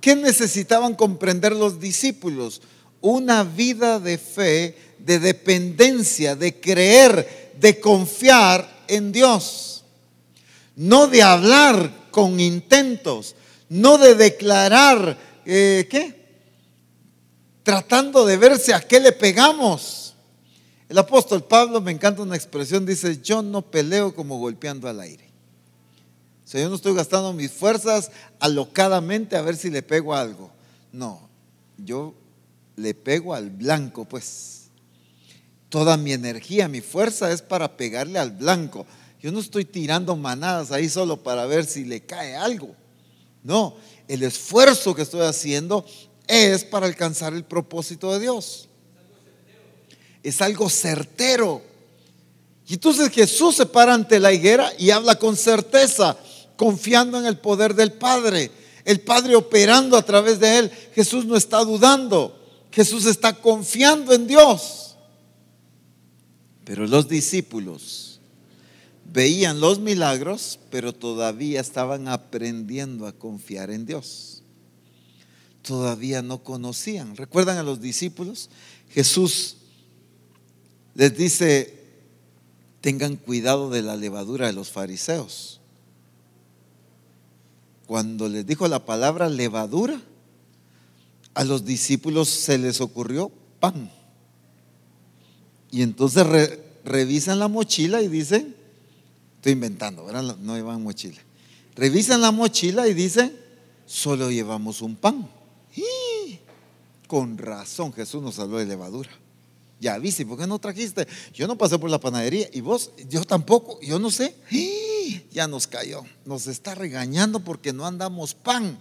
¿Qué 0.00 0.16
necesitaban 0.16 0.94
comprender 0.94 1.52
los 1.52 1.80
discípulos? 1.80 2.62
Una 3.00 3.44
vida 3.44 4.00
de 4.00 4.18
fe, 4.18 4.76
de 4.98 5.18
dependencia, 5.18 6.36
de 6.36 6.58
creer, 6.58 7.52
de 7.58 7.80
confiar 7.80 8.84
en 8.88 9.12
Dios. 9.12 9.84
No 10.76 11.06
de 11.06 11.22
hablar 11.22 12.08
con 12.10 12.40
intentos, 12.40 13.36
no 13.68 13.98
de 13.98 14.14
declarar, 14.14 15.18
eh, 15.44 15.86
¿qué? 15.90 16.18
Tratando 17.62 18.24
de 18.24 18.36
verse 18.38 18.72
a 18.72 18.80
qué 18.80 19.00
le 19.00 19.12
pegamos. 19.12 20.09
El 20.90 20.98
apóstol 20.98 21.44
Pablo, 21.44 21.80
me 21.80 21.92
encanta 21.92 22.22
una 22.22 22.34
expresión, 22.34 22.84
dice, 22.84 23.22
yo 23.22 23.42
no 23.42 23.62
peleo 23.62 24.12
como 24.12 24.40
golpeando 24.40 24.88
al 24.88 24.98
aire. 24.98 25.30
O 26.44 26.48
sea, 26.48 26.60
yo 26.60 26.68
no 26.68 26.74
estoy 26.74 26.96
gastando 26.96 27.32
mis 27.32 27.52
fuerzas 27.52 28.10
alocadamente 28.40 29.36
a 29.36 29.42
ver 29.42 29.56
si 29.56 29.70
le 29.70 29.84
pego 29.84 30.16
algo. 30.16 30.50
No, 30.90 31.28
yo 31.78 32.12
le 32.74 32.92
pego 32.92 33.34
al 33.34 33.50
blanco, 33.50 34.04
pues. 34.04 34.62
Toda 35.68 35.96
mi 35.96 36.12
energía, 36.12 36.66
mi 36.66 36.80
fuerza 36.80 37.30
es 37.30 37.40
para 37.40 37.76
pegarle 37.76 38.18
al 38.18 38.32
blanco. 38.32 38.84
Yo 39.20 39.30
no 39.30 39.38
estoy 39.38 39.64
tirando 39.64 40.16
manadas 40.16 40.72
ahí 40.72 40.88
solo 40.88 41.22
para 41.22 41.46
ver 41.46 41.66
si 41.66 41.84
le 41.84 42.00
cae 42.00 42.34
algo. 42.34 42.74
No, 43.44 43.76
el 44.08 44.24
esfuerzo 44.24 44.92
que 44.96 45.02
estoy 45.02 45.20
haciendo 45.20 45.86
es 46.26 46.64
para 46.64 46.86
alcanzar 46.86 47.32
el 47.32 47.44
propósito 47.44 48.12
de 48.12 48.18
Dios. 48.18 48.69
Es 50.22 50.40
algo 50.42 50.68
certero. 50.68 51.62
Y 52.66 52.74
entonces 52.74 53.10
Jesús 53.10 53.56
se 53.56 53.66
para 53.66 53.94
ante 53.94 54.20
la 54.20 54.32
higuera 54.32 54.72
y 54.78 54.90
habla 54.90 55.18
con 55.18 55.36
certeza 55.36 56.16
confiando 56.60 57.18
en 57.18 57.24
el 57.24 57.38
poder 57.38 57.74
del 57.74 57.94
Padre. 57.94 58.50
El 58.84 59.00
Padre 59.00 59.34
operando 59.34 59.96
a 59.96 60.02
través 60.02 60.38
de 60.38 60.58
él. 60.58 60.70
Jesús 60.94 61.24
no 61.24 61.34
está 61.34 61.64
dudando. 61.64 62.38
Jesús 62.70 63.06
está 63.06 63.32
confiando 63.32 64.12
en 64.12 64.26
Dios. 64.26 64.94
Pero 66.66 66.86
los 66.86 67.08
discípulos 67.08 68.20
veían 69.10 69.58
los 69.58 69.78
milagros, 69.80 70.58
pero 70.70 70.92
todavía 70.92 71.62
estaban 71.62 72.08
aprendiendo 72.08 73.06
a 73.06 73.12
confiar 73.12 73.70
en 73.70 73.86
Dios. 73.86 74.42
Todavía 75.62 76.20
no 76.20 76.42
conocían. 76.44 77.16
¿Recuerdan 77.16 77.56
a 77.56 77.62
los 77.62 77.80
discípulos? 77.80 78.50
Jesús 78.90 79.56
les 80.94 81.16
dice, 81.16 81.78
tengan 82.80 83.16
cuidado 83.16 83.70
de 83.70 83.82
la 83.82 83.96
levadura 83.96 84.46
de 84.46 84.52
los 84.52 84.70
fariseos 84.70 85.60
cuando 87.90 88.28
les 88.28 88.46
dijo 88.46 88.68
la 88.68 88.86
palabra 88.86 89.28
levadura, 89.28 90.00
a 91.34 91.42
los 91.42 91.64
discípulos 91.64 92.28
se 92.28 92.56
les 92.56 92.80
ocurrió 92.80 93.32
pan. 93.58 93.90
Y 95.72 95.82
entonces 95.82 96.24
revisan 96.84 97.40
la 97.40 97.48
mochila 97.48 98.00
y 98.00 98.06
dicen, 98.06 98.54
estoy 99.34 99.54
inventando, 99.54 100.04
¿verdad? 100.04 100.36
no 100.36 100.54
llevan 100.54 100.84
mochila. 100.84 101.18
Revisan 101.74 102.20
la 102.20 102.30
mochila 102.30 102.86
y 102.86 102.94
dicen, 102.94 103.36
solo 103.86 104.30
llevamos 104.30 104.82
un 104.82 104.94
pan. 104.94 105.28
Y 105.74 106.38
con 107.08 107.38
razón 107.38 107.92
Jesús 107.92 108.22
nos 108.22 108.38
habló 108.38 108.58
de 108.58 108.66
levadura. 108.66 109.10
Ya 109.80 109.96
viste, 109.98 110.26
¿por 110.26 110.38
qué 110.38 110.46
no 110.46 110.58
trajiste? 110.58 111.08
Yo 111.32 111.46
no 111.46 111.56
pasé 111.56 111.78
por 111.78 111.88
la 111.88 111.98
panadería 111.98 112.48
y 112.52 112.60
vos, 112.60 112.90
yo 113.08 113.24
tampoco, 113.24 113.80
yo 113.80 113.98
no 113.98 114.10
sé 114.10 114.34
ya 115.32 115.48
nos 115.48 115.66
cayó, 115.66 116.04
nos 116.26 116.46
está 116.46 116.74
regañando 116.74 117.40
porque 117.40 117.72
no 117.72 117.86
andamos 117.86 118.34
pan. 118.34 118.78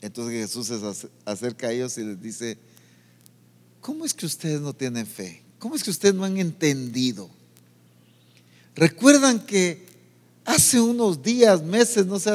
Entonces 0.00 0.34
Jesús 0.34 0.66
se 0.66 1.08
acerca 1.24 1.68
a 1.68 1.72
ellos 1.72 1.96
y 1.98 2.04
les 2.04 2.20
dice, 2.20 2.58
¿cómo 3.80 4.04
es 4.04 4.12
que 4.12 4.26
ustedes 4.26 4.60
no 4.60 4.74
tienen 4.74 5.06
fe? 5.06 5.42
¿Cómo 5.60 5.76
es 5.76 5.84
que 5.84 5.90
ustedes 5.90 6.14
no 6.14 6.24
han 6.24 6.36
entendido? 6.36 7.30
Recuerdan 8.74 9.46
que 9.46 9.86
hace 10.44 10.80
unos 10.80 11.22
días, 11.22 11.62
meses, 11.62 12.06
no 12.06 12.18
sé, 12.18 12.32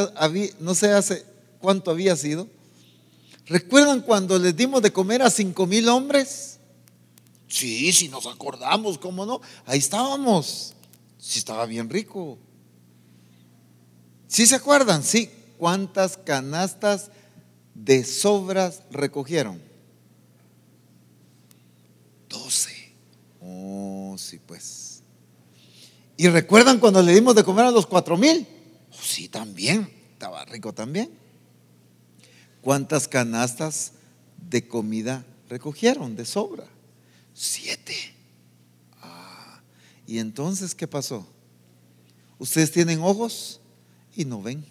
no 0.61 0.73
sé 0.73 0.93
hace 0.93 1.25
cuánto 1.59 1.91
había 1.91 2.15
sido. 2.15 2.47
¿Recuerdan 3.45 4.01
cuando 4.01 4.39
les 4.39 4.55
dimos 4.55 4.81
de 4.81 4.93
comer 4.93 5.21
a 5.21 5.29
cinco 5.29 5.67
mil 5.67 5.89
hombres? 5.89 6.58
Sí, 7.49 7.91
si 7.91 8.07
nos 8.07 8.27
acordamos, 8.27 8.99
¿cómo 8.99 9.25
no? 9.25 9.41
Ahí 9.65 9.79
estábamos. 9.79 10.75
Sí, 11.17 11.39
estaba 11.39 11.65
bien 11.65 11.89
rico. 11.89 12.37
¿Sí 14.27 14.45
se 14.45 14.55
acuerdan? 14.55 15.03
Sí. 15.03 15.29
¿Cuántas 15.57 16.15
canastas 16.15 17.09
de 17.73 18.05
sobras 18.05 18.83
recogieron? 18.91 19.61
Doce. 22.29 22.93
Oh, 23.41 24.15
sí, 24.17 24.39
pues. 24.45 25.01
¿Y 26.15 26.27
recuerdan 26.27 26.79
cuando 26.79 27.01
le 27.01 27.13
dimos 27.13 27.35
de 27.35 27.43
comer 27.43 27.65
a 27.65 27.71
los 27.71 27.87
cuatro 27.87 28.15
mil? 28.15 28.47
Oh, 28.91 29.03
sí, 29.03 29.27
también. 29.27 29.89
Estaba 30.13 30.45
rico 30.45 30.71
también. 30.71 31.09
¿Cuántas 32.61 33.07
canastas 33.07 33.93
de 34.37 34.67
comida 34.67 35.25
recogieron 35.49 36.15
de 36.15 36.25
sobra? 36.25 36.65
Siete. 37.41 37.95
Ah, 39.01 39.61
¿Y 40.05 40.19
entonces 40.19 40.75
qué 40.75 40.87
pasó? 40.87 41.25
¿Ustedes 42.37 42.69
tienen 42.69 42.99
ojos? 43.01 43.61
y 44.19 44.25
no 44.25 44.41
ven. 44.41 44.65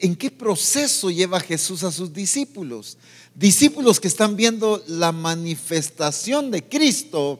¿En 0.00 0.16
qué 0.16 0.32
proceso 0.32 1.10
lleva 1.10 1.38
Jesús 1.38 1.84
a 1.84 1.92
sus 1.92 2.12
discípulos? 2.12 2.98
Discípulos 3.36 4.00
que 4.00 4.08
están 4.08 4.34
viendo 4.34 4.82
la 4.88 5.12
manifestación 5.12 6.50
de 6.50 6.68
Cristo, 6.68 7.38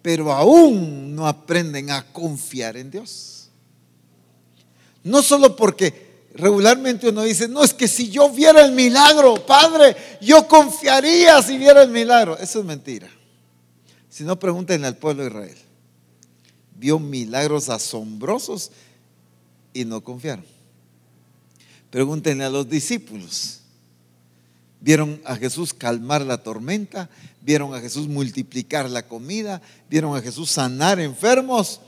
pero 0.00 0.32
aún 0.32 1.16
no 1.16 1.26
aprenden 1.26 1.90
a 1.90 2.12
confiar 2.12 2.76
en 2.76 2.92
Dios. 2.92 3.50
No 5.02 5.22
solo 5.22 5.56
porque 5.56 6.07
regularmente 6.38 7.08
uno 7.08 7.24
dice, 7.24 7.48
no, 7.48 7.62
es 7.62 7.74
que 7.74 7.88
si 7.88 8.08
yo 8.10 8.30
viera 8.30 8.64
el 8.64 8.72
milagro, 8.72 9.34
Padre, 9.44 9.96
yo 10.20 10.46
confiaría 10.46 11.42
si 11.42 11.58
viera 11.58 11.82
el 11.82 11.90
milagro. 11.90 12.38
Eso 12.38 12.60
es 12.60 12.64
mentira. 12.64 13.08
Si 14.08 14.24
no, 14.24 14.38
pregúntenle 14.38 14.86
al 14.86 14.96
pueblo 14.96 15.24
de 15.24 15.28
Israel. 15.28 15.58
Vio 16.76 16.98
milagros 16.98 17.68
asombrosos 17.68 18.70
y 19.74 19.84
no 19.84 20.00
confiaron. 20.02 20.46
Pregúntenle 21.90 22.44
a 22.44 22.50
los 22.50 22.68
discípulos. 22.68 23.60
Vieron 24.80 25.20
a 25.24 25.34
Jesús 25.34 25.74
calmar 25.74 26.22
la 26.22 26.44
tormenta, 26.44 27.10
vieron 27.42 27.74
a 27.74 27.80
Jesús 27.80 28.06
multiplicar 28.06 28.88
la 28.88 29.08
comida, 29.08 29.60
vieron 29.90 30.16
a 30.16 30.20
Jesús 30.20 30.52
sanar 30.52 31.00
enfermos 31.00 31.80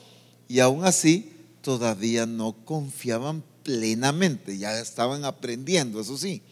y 0.49 0.59
aún 0.59 0.85
así 0.85 1.33
todavía 1.63 2.27
no 2.27 2.53
confiaban 2.65 3.45
plenamente, 3.71 4.59
ya 4.59 4.81
estaban 4.81 5.25
aprendiendo, 5.25 6.01
eso 6.01 6.19
sí, 6.19 6.43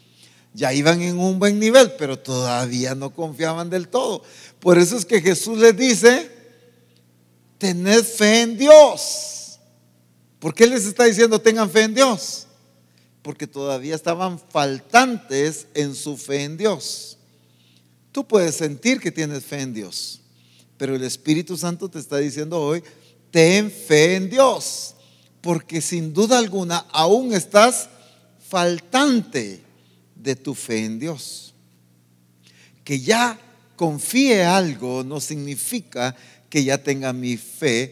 ya 0.54 0.72
iban 0.72 1.02
en 1.02 1.18
un 1.18 1.38
buen 1.38 1.58
nivel, 1.58 1.92
pero 1.98 2.18
todavía 2.18 2.94
no 2.94 3.12
confiaban 3.12 3.70
del 3.70 3.88
todo. 3.88 4.22
Por 4.60 4.78
eso 4.78 4.96
es 4.96 5.04
que 5.04 5.20
Jesús 5.20 5.58
les 5.58 5.76
dice, 5.76 6.30
tened 7.58 8.04
fe 8.04 8.42
en 8.42 8.56
Dios. 8.56 9.58
¿Por 10.38 10.54
qué 10.54 10.66
les 10.68 10.87
está 10.87 11.04
diciendo 11.04 11.40
tengan 11.40 11.68
fe 11.68 11.82
en 11.82 11.94
Dios? 11.94 12.46
Porque 13.22 13.48
todavía 13.48 13.96
estaban 13.96 14.38
faltantes 14.38 15.66
en 15.75 15.94
su 15.96 16.16
fe 16.16 16.44
en 16.44 16.56
Dios. 16.56 17.18
Tú 18.12 18.26
puedes 18.26 18.54
sentir 18.54 19.00
que 19.00 19.10
tienes 19.10 19.44
fe 19.44 19.60
en 19.60 19.75
Dios, 19.75 20.20
pero 20.76 20.94
el 20.94 21.02
Espíritu 21.02 21.56
Santo 21.56 21.88
te 21.88 21.98
está 21.98 22.18
diciendo 22.18 22.60
hoy, 22.60 22.82
ten 23.32 23.70
fe 23.70 24.14
en 24.14 24.30
Dios 24.30 24.94
porque 25.40 25.80
sin 25.80 26.12
duda 26.12 26.38
alguna 26.38 26.78
aún 26.90 27.33
estás 27.33 27.88
faltante 28.49 29.62
de 30.14 30.37
tu 30.37 30.54
fe 30.54 30.85
en 30.85 30.99
Dios. 30.99 31.54
Que 32.85 33.00
ya 33.00 33.38
confíe 33.76 34.45
algo 34.45 35.04
no 35.04 35.21
significa 35.21 36.16
que 36.50 36.64
ya 36.64 36.83
tenga 36.83 37.12
mi 37.12 37.37
fe 37.37 37.90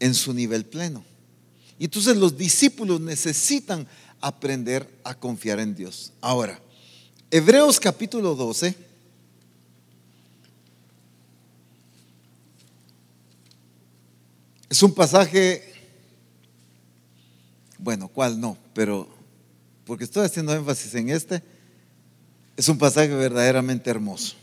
en 0.00 0.14
su 0.14 0.32
nivel 0.32 0.64
pleno. 0.64 1.04
Y 1.78 1.84
entonces 1.84 2.16
los 2.16 2.36
discípulos 2.36 3.00
necesitan 3.00 3.86
aprender 4.20 4.88
a 5.04 5.14
confiar 5.14 5.60
en 5.60 5.74
Dios. 5.74 6.12
Ahora, 6.20 6.60
Hebreos 7.30 7.78
capítulo 7.78 8.34
12 8.34 8.87
Es 14.68 14.82
un 14.82 14.92
pasaje, 14.92 15.62
bueno, 17.78 18.08
¿cuál 18.08 18.38
no? 18.38 18.58
Pero, 18.74 19.08
porque 19.86 20.04
estoy 20.04 20.26
haciendo 20.26 20.52
énfasis 20.54 20.94
en 20.94 21.08
este, 21.08 21.42
es 22.56 22.68
un 22.68 22.76
pasaje 22.76 23.08
verdaderamente 23.08 23.88
hermoso. 23.88 24.34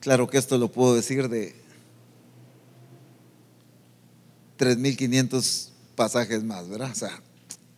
Claro 0.00 0.28
que 0.28 0.36
esto 0.36 0.58
lo 0.58 0.70
puedo 0.70 0.96
decir 0.96 1.28
de 1.28 1.54
3.500 4.58 5.68
pasajes 5.94 6.42
más, 6.42 6.68
¿verdad? 6.68 6.90
O 6.90 6.94
sea, 6.94 7.22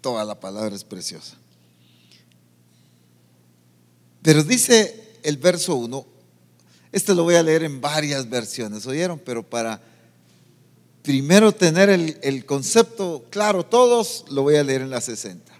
toda 0.01 0.25
la 0.25 0.41
palabra 0.41 0.75
es 0.75 0.85
preciosa. 0.85 1.37
Pero 4.23 4.43
dice 4.43 5.19
el 5.23 5.37
verso 5.37 5.77
1, 5.77 6.14
este 6.95 7.13
lo 7.13 7.25
voy 7.25 7.35
a 7.35 7.43
leer 7.43 7.65
en 7.65 7.81
varias 7.81 8.31
versiones, 8.31 8.87
¿oyeron? 8.87 9.19
Pero 9.19 9.43
para 9.43 9.83
primero 11.03 11.51
tener 11.51 11.91
el, 11.91 12.47
concepto 12.47 13.27
claro 13.31 13.67
todos, 13.67 14.25
lo 14.31 14.43
voy 14.43 14.55
a 14.55 14.63
leer 14.63 14.81
en 14.81 14.91
la 14.91 15.01
60. 15.01 15.53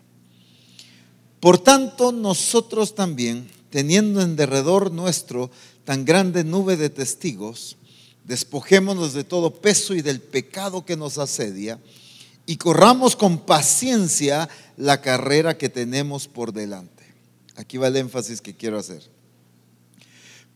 Por 1.41 1.59
tanto, 1.59 2.13
nosotros 2.13 2.95
también, 2.95 3.51
teniendo 3.69 4.23
en 4.23 4.37
derredor 4.37 4.93
nuestro 4.93 5.51
tan 5.83 6.05
grande 6.05 6.45
nube 6.45 6.77
de 6.77 6.89
testigos, 6.89 7.79
despojémonos 8.23 9.13
de 9.13 9.25
todo 9.25 9.55
peso 9.55 9.97
y 9.97 10.03
del 10.03 10.21
pecado 10.21 10.87
que 10.87 10.97
nos 10.97 11.19
asedia 11.19 11.81
y 12.47 12.59
corramos 12.59 13.17
con 13.17 13.39
paciencia 13.39 14.49
la 14.77 15.01
carrera 15.01 15.59
que 15.59 15.69
tenemos 15.69 16.29
por 16.29 16.53
delante. 16.53 17.13
Aquí 17.57 17.77
va 17.77 17.89
el 17.89 17.97
énfasis 17.97 18.41
que 18.41 18.55
quiero 18.55 18.79
hacer. 18.79 19.14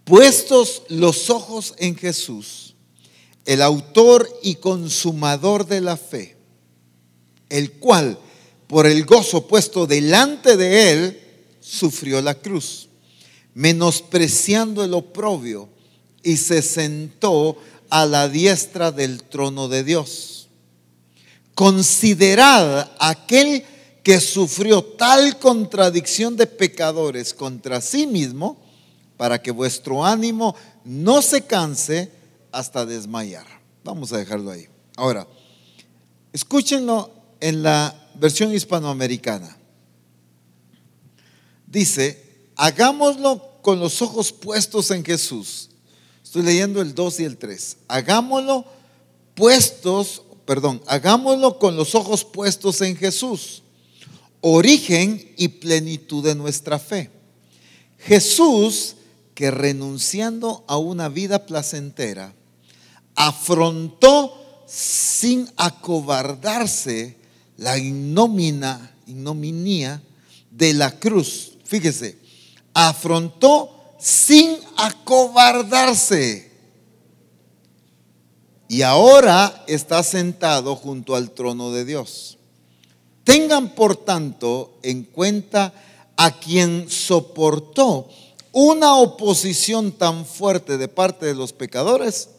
Puestos 0.08 0.84
los 0.88 1.28
ojos 1.28 1.74
en 1.76 1.94
Jesús, 1.94 2.74
el 3.44 3.60
autor 3.60 4.26
y 4.42 4.54
consumador 4.54 5.66
de 5.66 5.82
la 5.82 5.98
fe, 5.98 6.34
el 7.50 7.72
cual, 7.72 8.18
por 8.68 8.86
el 8.86 9.04
gozo 9.04 9.46
puesto 9.46 9.86
delante 9.86 10.56
de 10.56 10.92
él, 10.92 11.20
sufrió 11.60 12.22
la 12.22 12.34
cruz, 12.36 12.88
menospreciando 13.52 14.82
el 14.82 14.94
oprobio, 14.94 15.68
y 16.22 16.38
se 16.38 16.62
sentó 16.62 17.58
a 17.90 18.06
la 18.06 18.30
diestra 18.30 18.90
del 18.90 19.24
trono 19.24 19.68
de 19.68 19.84
Dios. 19.84 20.48
Considerad 21.54 22.92
aquel 22.98 23.62
que 24.02 24.20
sufrió 24.20 24.82
tal 24.82 25.38
contradicción 25.38 26.34
de 26.34 26.46
pecadores 26.46 27.34
contra 27.34 27.82
sí 27.82 28.06
mismo, 28.06 28.67
para 29.18 29.42
que 29.42 29.50
vuestro 29.50 30.02
ánimo 30.06 30.54
no 30.84 31.20
se 31.20 31.42
canse 31.42 32.10
hasta 32.50 32.86
desmayar. 32.86 33.46
Vamos 33.84 34.12
a 34.12 34.16
dejarlo 34.16 34.50
ahí. 34.50 34.66
Ahora, 34.96 35.26
escúchenlo 36.32 37.10
en 37.40 37.62
la 37.62 38.10
versión 38.14 38.54
hispanoamericana. 38.54 39.56
Dice, 41.66 42.46
hagámoslo 42.56 43.60
con 43.60 43.80
los 43.80 44.00
ojos 44.00 44.32
puestos 44.32 44.90
en 44.92 45.04
Jesús. 45.04 45.68
Estoy 46.22 46.42
leyendo 46.42 46.80
el 46.80 46.94
2 46.94 47.20
y 47.20 47.24
el 47.24 47.36
3. 47.36 47.76
Hagámoslo 47.88 48.64
puestos, 49.34 50.22
perdón, 50.44 50.80
hagámoslo 50.86 51.58
con 51.58 51.76
los 51.76 51.94
ojos 51.94 52.24
puestos 52.24 52.80
en 52.82 52.96
Jesús, 52.96 53.62
origen 54.40 55.34
y 55.36 55.48
plenitud 55.48 56.24
de 56.24 56.34
nuestra 56.34 56.78
fe. 56.78 57.10
Jesús 57.98 58.94
que 59.38 59.52
renunciando 59.52 60.64
a 60.66 60.78
una 60.78 61.08
vida 61.08 61.46
placentera, 61.46 62.34
afrontó 63.14 64.64
sin 64.66 65.48
acobardarse 65.56 67.16
la 67.56 67.78
ignomina, 67.78 68.96
ignominia 69.06 70.02
de 70.50 70.74
la 70.74 70.90
cruz. 70.98 71.52
Fíjese, 71.62 72.18
afrontó 72.74 73.94
sin 74.00 74.58
acobardarse. 74.76 76.50
Y 78.66 78.82
ahora 78.82 79.62
está 79.68 80.02
sentado 80.02 80.74
junto 80.74 81.14
al 81.14 81.30
trono 81.30 81.70
de 81.70 81.84
Dios. 81.84 82.38
Tengan 83.22 83.76
por 83.76 83.94
tanto 83.94 84.80
en 84.82 85.04
cuenta 85.04 85.72
a 86.16 86.40
quien 86.40 86.90
soportó 86.90 88.08
una 88.52 88.94
oposición 88.96 89.92
tan 89.92 90.24
fuerte 90.24 90.78
de 90.78 90.88
parte 90.88 91.26
de 91.26 91.34
los 91.34 91.52
pecadores, 91.52 92.30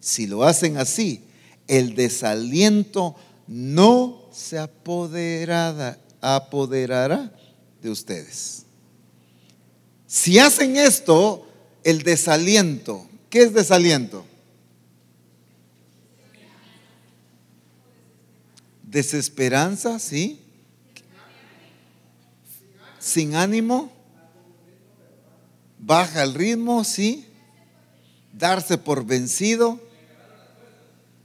si 0.00 0.26
lo 0.26 0.44
hacen 0.44 0.76
así, 0.78 1.24
el 1.68 1.94
desaliento 1.94 3.16
no 3.46 4.28
se 4.32 4.58
apoderará, 4.58 5.98
apoderará 6.20 7.32
de 7.80 7.90
ustedes. 7.90 8.64
Si 10.06 10.38
hacen 10.38 10.76
esto, 10.76 11.46
el 11.84 12.02
desaliento, 12.02 13.06
¿qué 13.30 13.42
es 13.42 13.54
desaliento? 13.54 14.24
Desesperanza, 18.82 19.98
¿sí? 19.98 20.40
Sin 22.98 23.34
ánimo 23.34 23.90
baja 25.82 26.22
el 26.22 26.34
ritmo, 26.34 26.84
sí, 26.84 27.26
darse 28.32 28.78
por 28.78 29.04
vencido, 29.04 29.80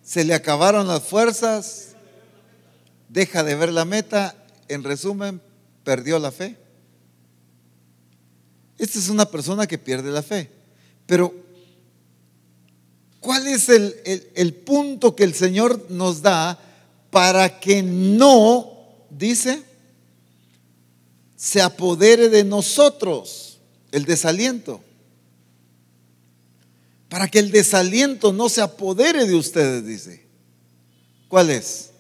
se 0.04 0.26
le 0.26 0.34
acabaron 0.34 0.88
las 0.88 1.04
fuerzas, 1.04 1.90
deja 3.08 3.44
de 3.44 3.56
ver 3.56 3.72
la 3.72 3.86
meta, 3.86 4.36
en 4.68 4.84
resumen, 4.84 5.42
perdió 5.84 6.20
la 6.20 6.32
fe. 6.32 6.58
Esta 8.78 9.00
es 9.00 9.10
una 9.10 9.30
persona 9.30 9.68
que 9.68 9.78
pierde 9.78 10.12
la 10.12 10.24
fe. 10.24 10.50
Pero, 11.06 11.34
¿cuál 13.20 13.48
es 13.48 13.70
el, 13.70 13.96
el 14.36 14.54
punto 14.54 15.16
que 15.16 15.24
el 15.24 15.34
Señor 15.34 15.86
nos 15.90 16.22
da 16.22 16.60
para 17.12 17.60
que 17.60 17.84
no, 17.84 18.72
dice, 19.10 19.64
se 21.36 21.62
apodere 21.62 22.30
de 22.30 22.44
nosotros? 22.44 23.47
El 23.98 24.06
desaliento. 24.06 24.82
para 27.10 27.30
que 27.30 27.40
el 27.40 27.52
desaliento 27.52 28.34
no 28.34 28.50
se 28.50 28.62
apodere 28.62 29.26
de 29.26 29.36
ustedes, 29.36 29.86
dice. 29.86 30.26
¿Cuál 31.30 31.50
es? 31.50 31.92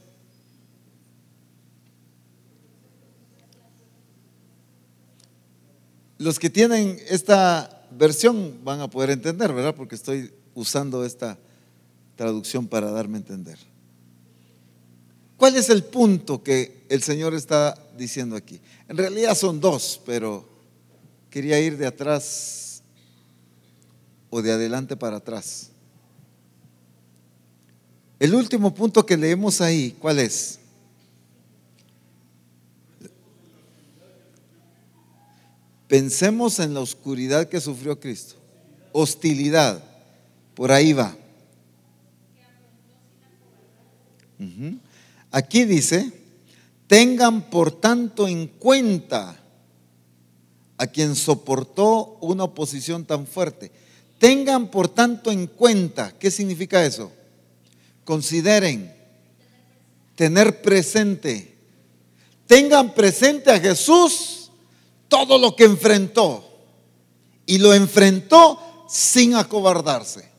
Los 6.18 6.40
que 6.40 6.50
tienen 6.50 7.00
esta 7.08 7.88
versión 7.92 8.60
van 8.64 8.82
a 8.82 8.90
poder 8.90 9.12
entender, 9.12 9.54
¿verdad? 9.54 9.76
Porque 9.76 9.96
estoy 9.96 10.32
usando 10.56 11.06
esta 11.06 11.38
traducción 12.16 12.68
para 12.68 12.92
darme 12.92 13.18
a 13.18 13.22
entender. 13.22 13.60
¿Cuál 15.38 15.56
es 15.56 15.70
el 15.70 15.84
punto 15.84 16.44
que 16.44 16.84
el 16.90 17.04
Señor 17.04 17.36
está 17.36 17.78
diciendo 17.96 18.36
aquí? 18.36 18.60
En 18.90 18.98
realidad 18.98 19.36
son 19.36 19.62
dos, 19.62 20.02
pero 20.06 20.57
quería 21.38 21.60
ir 21.60 21.78
de 21.78 21.86
atrás 21.86 22.82
o 24.32 24.41
de 24.41 24.52
adelante 24.52 24.97
para 24.97 25.17
atrás. 25.17 25.69
El 28.19 28.34
último 28.34 28.73
punto 28.73 29.06
que 29.06 29.15
leemos 29.15 29.62
ahí, 29.62 29.95
¿cuál 30.00 30.17
es? 30.17 30.58
Pensemos 35.88 36.58
en 36.58 36.73
la 36.73 36.80
oscuridad 36.80 37.47
que 37.47 37.62
sufrió 37.62 38.00
Cristo. 38.00 38.34
Hostilidad. 38.91 39.84
Por 40.56 40.71
ahí 40.71 40.91
va. 40.91 41.15
Aquí 45.30 45.65
dice, 45.65 46.12
tengan 46.88 47.43
por 47.52 47.80
tanto 47.80 48.28
en 48.28 48.47
cuenta 48.47 49.43
a 50.78 50.88
quien 50.88 51.16
soportó 51.16 52.18
una 52.22 52.44
oposición 52.46 53.06
tan 53.06 53.26
fuerte. 53.26 53.72
Tengan 54.20 54.70
por 54.70 54.88
tanto 54.88 55.32
en 55.32 55.48
cuenta, 55.48 56.13
¿qué 56.18 56.32
significa 56.32 56.86
eso? 56.86 57.12
Consideren, 58.04 58.94
tener 60.16 60.62
presente, 60.62 61.56
tengan 62.46 62.94
presente 62.94 63.52
a 63.52 63.60
Jesús 63.60 64.50
todo 65.08 65.38
lo 65.38 65.56
que 65.56 65.66
enfrentó 65.66 66.44
y 67.46 67.58
lo 67.58 67.74
enfrentó 67.74 68.60
sin 68.90 69.36
acobardarse. 69.36 70.30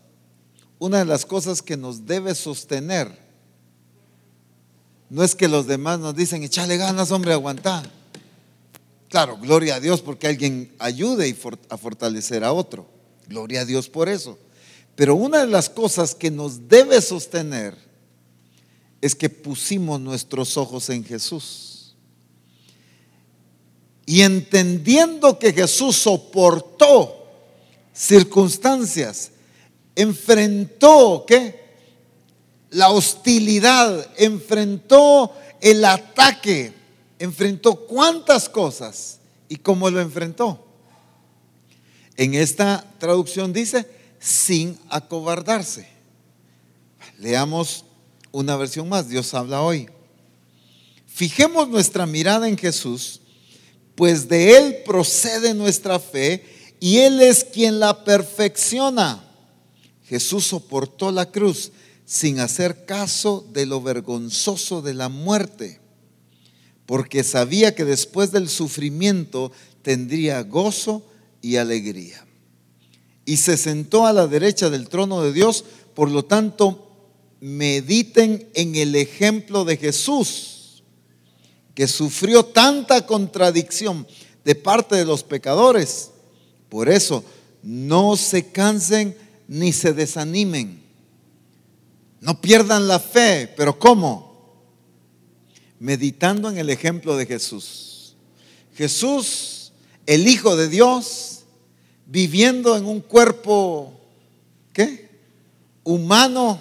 Una 0.78 0.98
de 0.98 1.04
las 1.04 1.26
cosas 1.26 1.62
que 1.62 1.76
nos 1.76 2.06
debe 2.06 2.34
sostener 2.34 3.28
no 5.10 5.24
es 5.24 5.34
que 5.34 5.48
los 5.48 5.66
demás 5.66 5.98
nos 5.98 6.14
dicen, 6.14 6.42
échale 6.42 6.76
ganas, 6.76 7.10
hombre, 7.10 7.32
aguanta. 7.32 7.82
Claro, 9.08 9.38
gloria 9.38 9.76
a 9.76 9.80
Dios 9.80 10.02
porque 10.02 10.26
alguien 10.26 10.72
ayude 10.78 11.34
a 11.70 11.78
fortalecer 11.78 12.44
a 12.44 12.52
otro. 12.52 12.86
Gloria 13.26 13.62
a 13.62 13.64
Dios 13.64 13.88
por 13.88 14.08
eso. 14.08 14.38
Pero 14.94 15.14
una 15.14 15.40
de 15.40 15.46
las 15.46 15.70
cosas 15.70 16.14
que 16.14 16.30
nos 16.30 16.68
debe 16.68 17.00
sostener 17.00 17.76
es 19.00 19.14
que 19.14 19.30
pusimos 19.30 20.00
nuestros 20.00 20.56
ojos 20.56 20.90
en 20.90 21.04
Jesús. 21.04 21.94
Y 24.04 24.22
entendiendo 24.22 25.38
que 25.38 25.52
Jesús 25.52 25.96
soportó 25.96 27.26
circunstancias, 27.92 29.30
enfrentó, 29.94 31.24
¿qué? 31.26 31.68
la 32.70 32.90
hostilidad, 32.90 34.06
enfrentó 34.16 35.32
el 35.60 35.84
ataque, 35.84 36.72
enfrentó 37.18 37.86
cuántas 37.86 38.48
cosas 38.48 39.18
y 39.48 39.56
cómo 39.56 39.90
lo 39.90 40.00
enfrentó. 40.00 40.64
En 42.16 42.34
esta 42.34 42.84
traducción 42.98 43.52
dice, 43.52 43.88
sin 44.18 44.78
acobardarse. 44.88 45.88
Leamos 47.18 47.84
una 48.32 48.56
versión 48.56 48.88
más, 48.88 49.08
Dios 49.08 49.34
habla 49.34 49.62
hoy. 49.62 49.88
Fijemos 51.06 51.68
nuestra 51.68 52.06
mirada 52.06 52.48
en 52.48 52.56
Jesús, 52.56 53.20
pues 53.94 54.28
de 54.28 54.56
Él 54.56 54.76
procede 54.84 55.54
nuestra 55.54 55.98
fe 55.98 56.44
y 56.80 56.98
Él 56.98 57.20
es 57.20 57.44
quien 57.44 57.80
la 57.80 58.04
perfecciona. 58.04 59.24
Jesús 60.04 60.46
soportó 60.46 61.10
la 61.10 61.30
cruz 61.30 61.72
sin 62.04 62.40
hacer 62.40 62.86
caso 62.86 63.46
de 63.52 63.66
lo 63.66 63.82
vergonzoso 63.82 64.80
de 64.80 64.94
la 64.94 65.08
muerte, 65.08 65.80
porque 66.88 67.22
sabía 67.22 67.76
que 67.76 67.84
después 67.84 68.32
del 68.32 68.48
sufrimiento 68.48 69.52
tendría 69.82 70.42
gozo 70.42 71.04
y 71.42 71.56
alegría. 71.56 72.26
Y 73.24 73.36
se 73.36 73.56
sentó 73.58 74.06
a 74.06 74.12
la 74.12 74.26
derecha 74.26 74.70
del 74.70 74.88
trono 74.88 75.22
de 75.22 75.32
Dios, 75.32 75.64
por 75.94 76.10
lo 76.10 76.24
tanto, 76.24 76.90
mediten 77.40 78.48
en 78.54 78.74
el 78.74 78.96
ejemplo 78.96 79.66
de 79.66 79.76
Jesús, 79.76 80.82
que 81.74 81.86
sufrió 81.86 82.44
tanta 82.44 83.06
contradicción 83.06 84.06
de 84.44 84.54
parte 84.54 84.96
de 84.96 85.04
los 85.04 85.22
pecadores. 85.22 86.10
Por 86.70 86.88
eso, 86.88 87.22
no 87.62 88.16
se 88.16 88.50
cansen 88.50 89.14
ni 89.46 89.72
se 89.74 89.92
desanimen 89.92 90.88
no 92.20 92.40
pierdan 92.40 92.88
la 92.88 92.98
fe, 92.98 93.52
pero 93.56 93.78
¿cómo? 93.78 94.27
Meditando 95.80 96.50
en 96.50 96.58
el 96.58 96.70
ejemplo 96.70 97.16
de 97.16 97.26
Jesús. 97.26 98.14
Jesús, 98.74 99.72
el 100.06 100.26
Hijo 100.26 100.56
de 100.56 100.68
Dios, 100.68 101.40
viviendo 102.06 102.76
en 102.76 102.86
un 102.86 103.00
cuerpo, 103.00 103.92
¿qué? 104.72 105.08
Humano, 105.84 106.60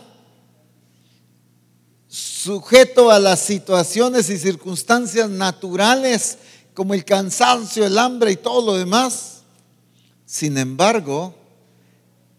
sujeto 2.07 3.11
a 3.11 3.19
las 3.19 3.39
situaciones 3.41 4.29
y 4.29 4.37
circunstancias 4.37 5.29
naturales 5.29 6.37
como 6.73 6.93
el 6.93 7.03
cansancio, 7.03 7.85
el 7.85 7.97
hambre 7.97 8.31
y 8.31 8.35
todo 8.35 8.65
lo 8.65 8.77
demás. 8.77 9.41
Sin 10.25 10.57
embargo, 10.57 11.33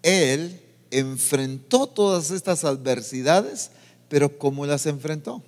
Él 0.03 0.61
enfrentó 0.91 1.87
todas 1.87 2.31
estas 2.31 2.65
adversidades, 2.65 3.71
pero 4.09 4.39
¿cómo 4.39 4.67
las 4.67 4.87
enfrentó? 4.87 5.43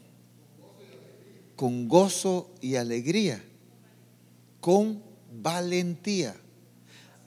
Con 1.61 1.89
gozo 1.89 2.49
y 2.63 2.77
alegría, 2.77 3.45
con 4.61 5.03
valentía. 5.31 6.35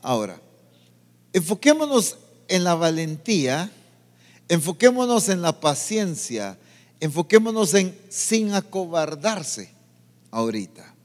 Ahora, 0.02 0.41
enfoquémonos 1.34 2.17
en 2.48 2.63
la 2.63 2.74
valentía, 2.74 3.72
enfoquémonos 4.50 5.30
en 5.30 5.43
la 5.43 5.60
paciencia, 5.60 6.58
enfoquémonos 7.00 7.76
en 7.76 7.96
sin 8.10 8.56
acobardarse 8.56 9.69
ahorita. 10.32 10.96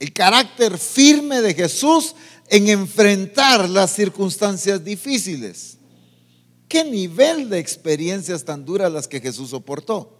El 0.00 0.12
carácter 0.12 0.78
firme 0.78 1.40
de 1.40 1.54
Jesús 1.54 2.16
en 2.48 2.70
enfrentar 2.70 3.70
las 3.70 3.92
circunstancias 3.92 4.82
difíciles. 4.82 5.78
¿Qué 6.66 6.82
nivel 6.82 7.50
de 7.50 7.60
experiencias 7.60 8.44
tan 8.44 8.64
duras 8.64 8.90
las 8.90 9.06
que 9.06 9.20
Jesús 9.20 9.50
soportó? 9.50 10.17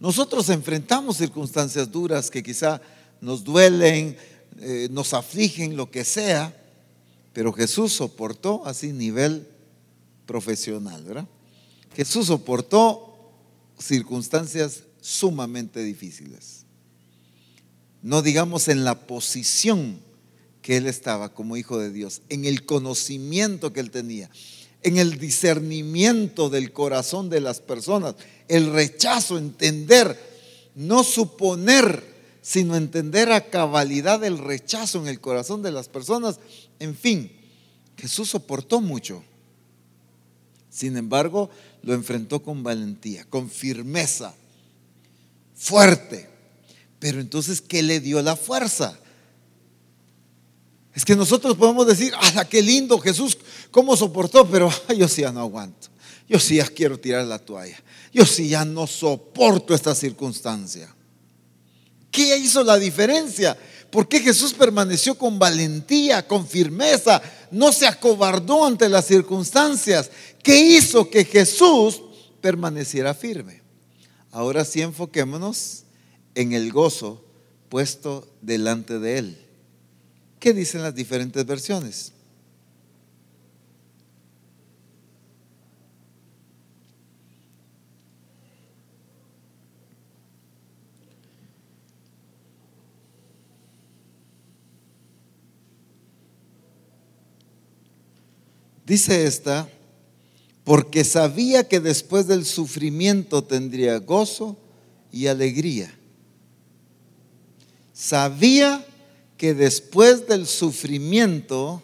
Nosotros 0.00 0.48
enfrentamos 0.48 1.16
circunstancias 1.16 1.90
duras 1.90 2.30
que 2.30 2.42
quizá 2.42 2.80
nos 3.20 3.44
duelen, 3.44 4.16
eh, 4.60 4.88
nos 4.90 5.14
afligen, 5.14 5.76
lo 5.76 5.90
que 5.90 6.04
sea, 6.04 6.56
pero 7.32 7.52
Jesús 7.52 7.92
soportó 7.92 8.64
así 8.66 8.92
nivel 8.92 9.48
profesional, 10.26 11.02
¿verdad? 11.04 11.28
Jesús 11.94 12.26
soportó 12.26 13.32
circunstancias 13.78 14.84
sumamente 15.00 15.82
difíciles. 15.82 16.64
No 18.02 18.22
digamos 18.22 18.68
en 18.68 18.84
la 18.84 19.06
posición 19.06 19.98
que 20.62 20.76
él 20.76 20.86
estaba 20.86 21.34
como 21.34 21.56
hijo 21.56 21.78
de 21.78 21.90
Dios, 21.90 22.22
en 22.28 22.44
el 22.44 22.64
conocimiento 22.64 23.72
que 23.72 23.80
él 23.80 23.90
tenía, 23.90 24.30
en 24.84 24.98
el 24.98 25.18
discernimiento 25.18 26.50
del 26.50 26.70
corazón 26.70 27.30
de 27.30 27.40
las 27.40 27.60
personas, 27.60 28.14
el 28.48 28.70
rechazo, 28.70 29.38
entender, 29.38 30.16
no 30.74 31.02
suponer, 31.02 32.04
sino 32.42 32.76
entender 32.76 33.32
a 33.32 33.48
cabalidad 33.48 34.22
el 34.24 34.36
rechazo 34.36 35.00
en 35.00 35.08
el 35.08 35.20
corazón 35.20 35.62
de 35.62 35.72
las 35.72 35.88
personas. 35.88 36.38
En 36.78 36.94
fin, 36.94 37.32
Jesús 37.96 38.28
soportó 38.28 38.82
mucho. 38.82 39.24
Sin 40.68 40.98
embargo, 40.98 41.48
lo 41.82 41.94
enfrentó 41.94 42.42
con 42.42 42.62
valentía, 42.62 43.24
con 43.24 43.48
firmeza, 43.48 44.34
fuerte. 45.54 46.28
Pero 46.98 47.20
entonces, 47.20 47.62
¿qué 47.62 47.82
le 47.82 48.00
dio 48.00 48.20
la 48.20 48.36
fuerza? 48.36 48.98
Es 50.94 51.04
que 51.04 51.16
nosotros 51.16 51.56
podemos 51.56 51.86
decir, 51.86 52.12
¡ah, 52.16 52.44
qué 52.44 52.62
lindo 52.62 52.98
Jesús! 52.98 53.36
¿Cómo 53.70 53.96
soportó? 53.96 54.48
Pero 54.48 54.70
yo 54.96 55.08
sí 55.08 55.22
ya 55.22 55.32
no 55.32 55.40
aguanto. 55.40 55.88
Yo 56.28 56.38
sí 56.38 56.56
ya 56.56 56.66
quiero 56.66 56.98
tirar 56.98 57.24
la 57.26 57.38
toalla. 57.38 57.82
Yo 58.12 58.24
sí 58.24 58.48
ya 58.48 58.64
no 58.64 58.86
soporto 58.86 59.74
esta 59.74 59.94
circunstancia. 59.94 60.94
¿Qué 62.10 62.38
hizo 62.38 62.62
la 62.62 62.78
diferencia? 62.78 63.56
¿Por 63.90 64.08
qué 64.08 64.20
Jesús 64.20 64.52
permaneció 64.52 65.16
con 65.16 65.38
valentía, 65.38 66.26
con 66.26 66.46
firmeza? 66.46 67.20
No 67.50 67.72
se 67.72 67.86
acobardó 67.86 68.64
ante 68.64 68.88
las 68.88 69.06
circunstancias. 69.06 70.10
¿Qué 70.42 70.58
hizo 70.58 71.10
que 71.10 71.24
Jesús 71.24 72.02
permaneciera 72.40 73.14
firme? 73.14 73.62
Ahora 74.30 74.64
sí 74.64 74.80
enfoquémonos 74.80 75.84
en 76.34 76.52
el 76.52 76.72
gozo 76.72 77.24
puesto 77.68 78.28
delante 78.40 78.98
de 78.98 79.18
él. 79.18 79.43
¿Qué 80.44 80.52
dicen 80.52 80.82
las 80.82 80.94
diferentes 80.94 81.46
versiones? 81.46 82.12
Dice 98.84 99.24
esta, 99.24 99.66
porque 100.62 101.04
sabía 101.04 101.66
que 101.66 101.80
después 101.80 102.26
del 102.26 102.44
sufrimiento 102.44 103.42
tendría 103.42 103.98
gozo 103.98 104.58
y 105.10 105.28
alegría. 105.28 105.90
Sabía 107.94 108.86
que 109.36 109.54
después 109.54 110.26
del 110.26 110.46
sufrimiento 110.46 111.82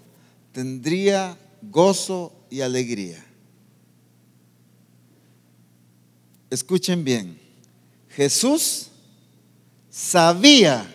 tendría 0.52 1.38
gozo 1.62 2.32
y 2.50 2.60
alegría. 2.60 3.24
Escuchen 6.50 7.04
bien, 7.04 7.38
Jesús 8.08 8.88
sabía, 9.88 10.92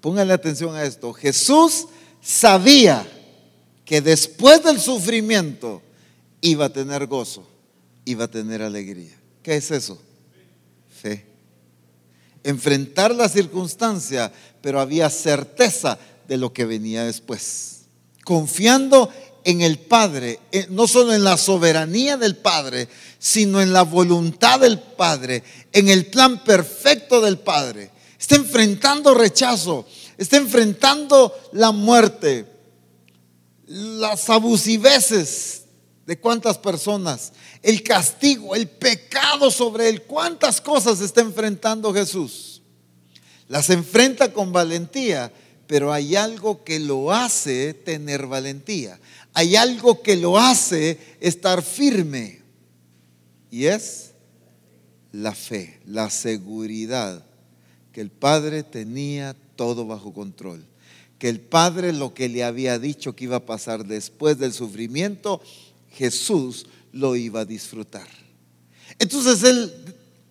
pónganle 0.00 0.32
atención 0.32 0.74
a 0.74 0.82
esto, 0.82 1.12
Jesús 1.12 1.86
sabía 2.20 3.06
que 3.84 4.00
después 4.00 4.62
del 4.64 4.80
sufrimiento 4.80 5.82
iba 6.40 6.66
a 6.66 6.72
tener 6.72 7.06
gozo, 7.06 7.46
iba 8.04 8.24
a 8.24 8.30
tener 8.30 8.62
alegría. 8.62 9.16
¿Qué 9.42 9.56
es 9.56 9.70
eso? 9.70 10.00
Fe. 10.88 11.29
Enfrentar 12.44 13.14
la 13.14 13.28
circunstancia, 13.28 14.32
pero 14.62 14.80
había 14.80 15.10
certeza 15.10 15.98
de 16.28 16.36
lo 16.36 16.52
que 16.52 16.64
venía 16.64 17.04
después. 17.04 17.82
Confiando 18.24 19.10
en 19.44 19.62
el 19.62 19.78
Padre, 19.78 20.38
no 20.68 20.86
solo 20.86 21.14
en 21.14 21.24
la 21.24 21.36
soberanía 21.36 22.16
del 22.16 22.36
Padre, 22.36 22.88
sino 23.18 23.60
en 23.60 23.72
la 23.72 23.82
voluntad 23.82 24.60
del 24.60 24.78
Padre, 24.78 25.42
en 25.72 25.88
el 25.88 26.06
plan 26.06 26.42
perfecto 26.44 27.20
del 27.20 27.38
Padre. 27.38 27.90
Está 28.18 28.36
enfrentando 28.36 29.14
rechazo, 29.14 29.86
está 30.18 30.36
enfrentando 30.36 31.34
la 31.52 31.72
muerte, 31.72 32.46
las 33.66 34.28
abusiveces 34.28 35.59
de 36.10 36.18
cuántas 36.18 36.58
personas, 36.58 37.32
el 37.62 37.84
castigo, 37.84 38.56
el 38.56 38.68
pecado 38.68 39.48
sobre 39.48 39.88
él, 39.88 40.02
cuántas 40.02 40.60
cosas 40.60 41.00
está 41.00 41.20
enfrentando 41.20 41.94
Jesús. 41.94 42.62
Las 43.46 43.70
enfrenta 43.70 44.32
con 44.32 44.50
valentía, 44.50 45.32
pero 45.68 45.92
hay 45.92 46.16
algo 46.16 46.64
que 46.64 46.80
lo 46.80 47.12
hace 47.12 47.74
tener 47.74 48.26
valentía. 48.26 48.98
Hay 49.34 49.54
algo 49.54 50.02
que 50.02 50.16
lo 50.16 50.36
hace 50.36 50.98
estar 51.20 51.62
firme. 51.62 52.40
Y 53.48 53.66
es 53.66 54.10
la 55.12 55.32
fe, 55.32 55.78
la 55.86 56.10
seguridad 56.10 57.24
que 57.92 58.00
el 58.00 58.10
Padre 58.10 58.64
tenía 58.64 59.36
todo 59.54 59.86
bajo 59.86 60.12
control 60.12 60.66
que 61.20 61.28
el 61.28 61.38
Padre 61.38 61.92
lo 61.92 62.14
que 62.14 62.30
le 62.30 62.42
había 62.42 62.78
dicho 62.78 63.14
que 63.14 63.24
iba 63.24 63.36
a 63.36 63.44
pasar 63.44 63.84
después 63.84 64.38
del 64.38 64.54
sufrimiento, 64.54 65.42
Jesús 65.90 66.66
lo 66.92 67.16
iba 67.16 67.40
a 67.40 67.44
disfrutar. 67.44 68.08
Entonces 68.98 69.42
él 69.44 69.72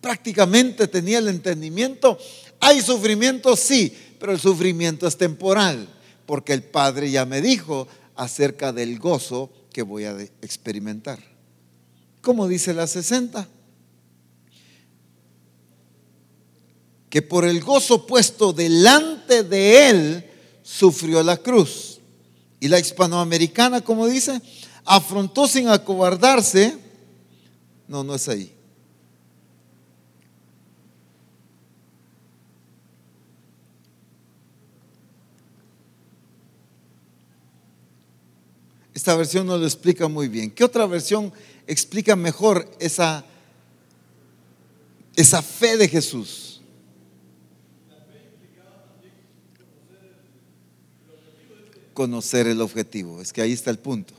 prácticamente 0.00 0.88
tenía 0.88 1.18
el 1.18 1.28
entendimiento, 1.28 2.18
hay 2.60 2.80
sufrimiento, 2.80 3.56
sí, 3.56 3.94
pero 4.18 4.32
el 4.32 4.40
sufrimiento 4.40 5.06
es 5.06 5.16
temporal, 5.16 5.88
porque 6.26 6.52
el 6.52 6.62
Padre 6.62 7.10
ya 7.10 7.24
me 7.24 7.40
dijo 7.40 7.88
acerca 8.14 8.72
del 8.72 8.98
gozo 8.98 9.50
que 9.72 9.82
voy 9.82 10.04
a 10.04 10.18
experimentar. 10.42 11.18
¿Cómo 12.20 12.46
dice 12.46 12.74
la 12.74 12.86
60? 12.86 13.48
Que 17.08 17.22
por 17.22 17.44
el 17.44 17.60
gozo 17.60 18.06
puesto 18.06 18.52
delante 18.52 19.42
de 19.42 19.88
él, 19.90 20.30
sufrió 20.62 21.22
la 21.22 21.36
cruz. 21.38 21.98
Y 22.60 22.68
la 22.68 22.78
hispanoamericana, 22.78 23.80
como 23.80 24.06
dice, 24.06 24.40
afrontó 24.84 25.46
sin 25.46 25.68
acobardarse. 25.68 26.76
No, 27.88 28.04
no 28.04 28.14
es 28.14 28.28
ahí. 28.28 28.52
Esta 38.94 39.16
versión 39.16 39.46
no 39.46 39.56
lo 39.56 39.64
explica 39.64 40.08
muy 40.08 40.28
bien. 40.28 40.50
¿Qué 40.50 40.62
otra 40.62 40.86
versión 40.86 41.32
explica 41.66 42.16
mejor 42.16 42.70
esa, 42.78 43.24
esa 45.16 45.40
fe 45.40 45.76
de 45.76 45.88
Jesús? 45.88 46.50
conocer 52.00 52.46
el 52.46 52.62
objetivo. 52.62 53.20
Es 53.20 53.30
que 53.30 53.42
ahí 53.42 53.52
está 53.52 53.70
el 53.70 53.78
punto. 53.78 54.14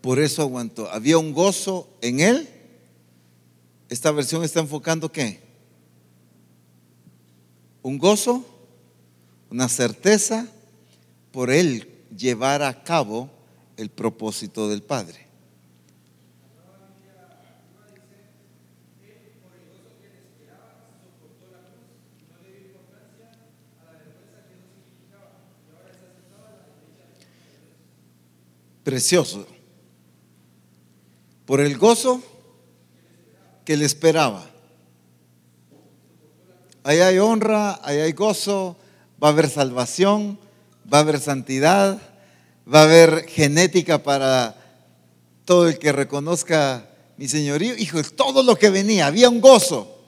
Por 0.00 0.18
eso 0.18 0.42
aguantó. 0.42 0.90
Había 0.90 1.18
un 1.18 1.32
gozo 1.32 1.88
en 2.00 2.20
él. 2.20 2.48
Esta 3.88 4.10
versión 4.12 4.44
está 4.44 4.60
enfocando 4.60 5.10
qué? 5.10 5.40
Un 7.82 7.98
gozo, 7.98 8.44
una 9.50 9.68
certeza 9.68 10.46
por 11.32 11.50
él 11.50 11.88
llevar 12.16 12.62
a 12.62 12.82
cabo 12.82 13.30
el 13.76 13.90
propósito 13.90 14.68
del 14.68 14.82
Padre. 14.82 15.30
precioso 28.82 29.46
por 31.50 31.60
el 31.60 31.78
gozo 31.78 32.22
que 33.64 33.76
le 33.76 33.84
esperaba. 33.84 34.48
Ahí 36.84 37.00
hay 37.00 37.18
honra, 37.18 37.80
ahí 37.82 37.98
hay 37.98 38.12
gozo, 38.12 38.76
va 39.20 39.26
a 39.26 39.30
haber 39.32 39.50
salvación, 39.50 40.38
va 40.86 40.98
a 40.98 41.00
haber 41.00 41.18
santidad, 41.18 42.00
va 42.72 42.82
a 42.82 42.84
haber 42.84 43.26
genética 43.26 44.00
para 44.00 44.54
todo 45.44 45.66
el 45.66 45.80
que 45.80 45.90
reconozca 45.90 46.88
mi 47.16 47.26
señorío. 47.26 47.76
Hijo, 47.76 48.00
todo 48.14 48.44
lo 48.44 48.54
que 48.54 48.70
venía, 48.70 49.08
había 49.08 49.28
un 49.28 49.40
gozo. 49.40 49.98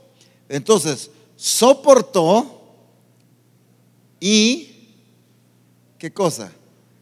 Entonces, 0.49 1.11
soportó 1.35 2.73
y, 4.21 4.95
¿qué 5.99 6.13
cosa? 6.13 6.53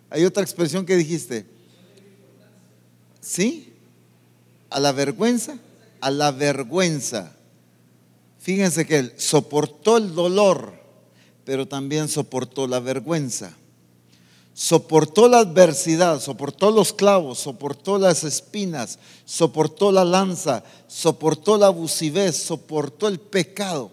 Hay 0.09 0.25
otra 0.25 0.43
expresión 0.43 0.87
que 0.87 0.97
dijiste 0.97 1.45
¿Sí? 3.21 3.70
A 4.71 4.81
la 4.81 4.93
vergüenza, 4.93 5.59
a 6.01 6.11
la 6.11 6.31
vergüenza. 6.31 7.33
Fíjense 8.39 8.87
que 8.87 8.99
él 8.99 9.13
soportó 9.17 9.99
el 9.99 10.15
dolor, 10.15 10.75
pero 11.45 11.69
también 11.69 12.09
soportó 12.09 12.67
la 12.67 12.81
vergüenza. 12.81 13.55
Soportó 14.55 15.29
la 15.29 15.39
adversidad, 15.39 16.21
soportó 16.21 16.71
los 16.71 16.93
clavos, 16.93 17.39
soportó 17.39 17.99
las 17.99 18.25
espinas, 18.25 18.99
soportó 19.25 19.93
la 19.93 20.05
lanza, 20.05 20.65
soportó 20.87 21.57
la 21.57 21.67
abusivez, 21.67 22.37
soportó 22.37 23.09
el 23.09 23.21
pecado, 23.21 23.91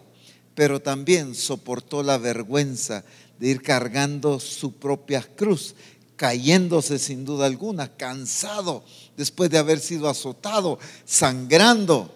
pero 0.56 0.82
también 0.82 1.36
soportó 1.36 2.04
la 2.04 2.18
vergüenza 2.18 3.04
de 3.40 3.50
ir 3.50 3.62
cargando 3.62 4.40
su 4.40 4.74
propia 4.74 5.22
cruz, 5.22 5.76
cayéndose 6.18 7.00
sin 7.00 7.24
duda 7.24 7.46
alguna, 7.46 7.96
cansado 7.96 8.84
después 9.16 9.50
de 9.50 9.60
haber 9.60 9.80
sido 9.80 10.10
azotado, 10.10 10.80
sangrando, 11.06 12.12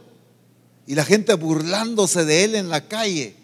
y 0.88 0.96
la 0.96 1.06
gente 1.06 1.34
burlándose 1.36 2.26
de 2.26 2.44
él 2.44 2.56
en 2.56 2.68
la 2.68 2.88
calle. 2.88 3.36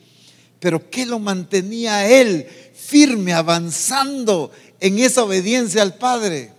Pero 0.59 0.89
¿qué 0.89 1.05
lo 1.05 1.19
mantenía 1.19 2.09
él 2.09 2.47
firme, 2.75 3.31
avanzando 3.33 4.51
en 4.79 4.99
esa 4.99 5.23
obediencia 5.23 5.83
al 5.83 5.93
Padre? 5.93 6.51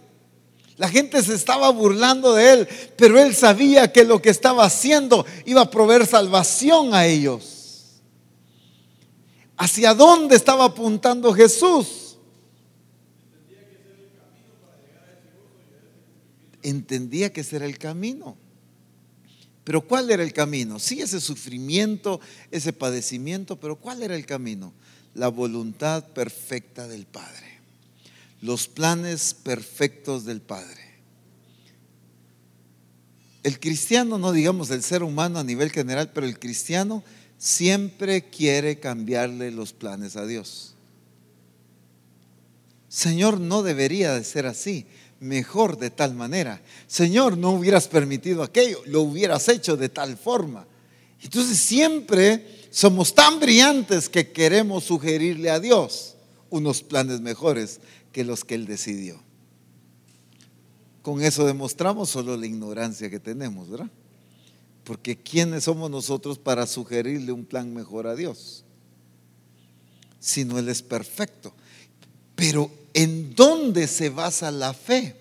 La 0.76 0.88
gente 0.88 1.20
se 1.22 1.34
estaba 1.34 1.68
burlando 1.70 2.34
de 2.34 2.52
él, 2.52 2.68
pero 2.96 3.20
él 3.20 3.34
sabía 3.34 3.92
que 3.92 4.04
lo 4.04 4.22
que 4.22 4.30
estaba 4.30 4.64
haciendo 4.64 5.26
iba 5.44 5.62
a 5.62 5.70
proveer 5.70 6.06
salvación 6.06 6.94
a 6.94 7.04
ellos. 7.04 7.98
¿Hacia 9.56 9.92
dónde 9.92 10.36
estaba 10.36 10.66
apuntando 10.66 11.34
Jesús? 11.34 12.07
Entendía 16.62 17.32
que 17.32 17.42
ese 17.42 17.56
era 17.56 17.66
el 17.66 17.78
camino. 17.78 18.36
Pero 19.64 19.86
¿cuál 19.86 20.10
era 20.10 20.22
el 20.22 20.32
camino? 20.32 20.78
Sí, 20.78 21.00
ese 21.00 21.20
sufrimiento, 21.20 22.20
ese 22.50 22.72
padecimiento, 22.72 23.60
pero 23.60 23.76
¿cuál 23.76 24.02
era 24.02 24.16
el 24.16 24.24
camino? 24.24 24.72
La 25.14 25.28
voluntad 25.28 26.04
perfecta 26.08 26.88
del 26.88 27.06
Padre 27.06 27.48
los 28.40 28.68
planes 28.68 29.34
perfectos 29.34 30.24
del 30.24 30.40
Padre. 30.40 30.88
El 33.42 33.60
cristiano, 33.60 34.18
no 34.18 34.32
digamos 34.32 34.70
el 34.70 34.82
ser 34.82 35.02
humano 35.02 35.38
a 35.38 35.44
nivel 35.44 35.70
general, 35.70 36.10
pero 36.12 36.26
el 36.26 36.38
cristiano 36.38 37.02
siempre 37.38 38.28
quiere 38.28 38.78
cambiarle 38.78 39.50
los 39.50 39.72
planes 39.72 40.16
a 40.16 40.26
Dios. 40.26 40.74
Señor, 42.88 43.40
no 43.40 43.62
debería 43.62 44.14
de 44.14 44.24
ser 44.24 44.46
así. 44.46 44.86
Mejor 45.20 45.78
de 45.78 45.90
tal 45.90 46.14
manera. 46.14 46.62
Señor, 46.86 47.36
no 47.36 47.50
hubieras 47.50 47.88
permitido 47.88 48.42
aquello, 48.42 48.80
lo 48.86 49.02
hubieras 49.02 49.48
hecho 49.48 49.76
de 49.76 49.88
tal 49.88 50.16
forma. 50.16 50.66
Entonces 51.20 51.58
siempre 51.58 52.46
somos 52.70 53.14
tan 53.14 53.40
brillantes 53.40 54.08
que 54.08 54.30
queremos 54.30 54.84
sugerirle 54.84 55.50
a 55.50 55.58
Dios 55.58 56.14
unos 56.50 56.82
planes 56.82 57.20
mejores 57.20 57.80
que 58.12 58.24
los 58.24 58.44
que 58.44 58.54
Él 58.54 58.66
decidió. 58.66 59.20
Con 61.02 61.22
eso 61.22 61.46
demostramos 61.46 62.10
solo 62.10 62.36
la 62.36 62.46
ignorancia 62.46 63.10
que 63.10 63.20
tenemos, 63.20 63.68
¿verdad? 63.70 63.90
Porque 64.84 65.16
¿quiénes 65.16 65.64
somos 65.64 65.90
nosotros 65.90 66.38
para 66.38 66.66
sugerirle 66.66 67.32
un 67.32 67.44
plan 67.44 67.72
mejor 67.74 68.06
a 68.06 68.14
Dios? 68.14 68.64
Si 70.20 70.44
no 70.44 70.58
Él 70.58 70.68
es 70.68 70.82
perfecto. 70.82 71.52
Pero 72.34 72.70
¿en 72.98 73.32
dónde 73.36 73.86
se 73.86 74.10
basa 74.10 74.50
la 74.50 74.74
fe? 74.74 75.14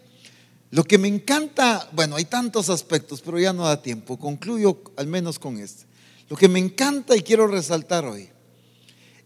Lo 0.72 0.84
que 0.84 0.98
me 0.98 1.08
encanta, 1.08 1.88
bueno, 1.92 2.16
hay 2.16 2.26
tantos 2.26 2.70
aspectos, 2.70 3.22
pero 3.22 3.40
ya 3.40 3.54
no 3.54 3.66
da 3.66 3.84
tiempo. 3.84 4.18
Concluyo 4.18 4.82
al 4.96 5.06
menos 5.06 5.38
con 5.38 5.60
este. 5.60 5.86
Lo 6.28 6.36
que 6.36 6.50
me 6.50 6.58
encanta 6.58 7.16
y 7.16 7.22
quiero 7.22 7.46
resaltar 7.46 8.04
hoy 8.04 8.30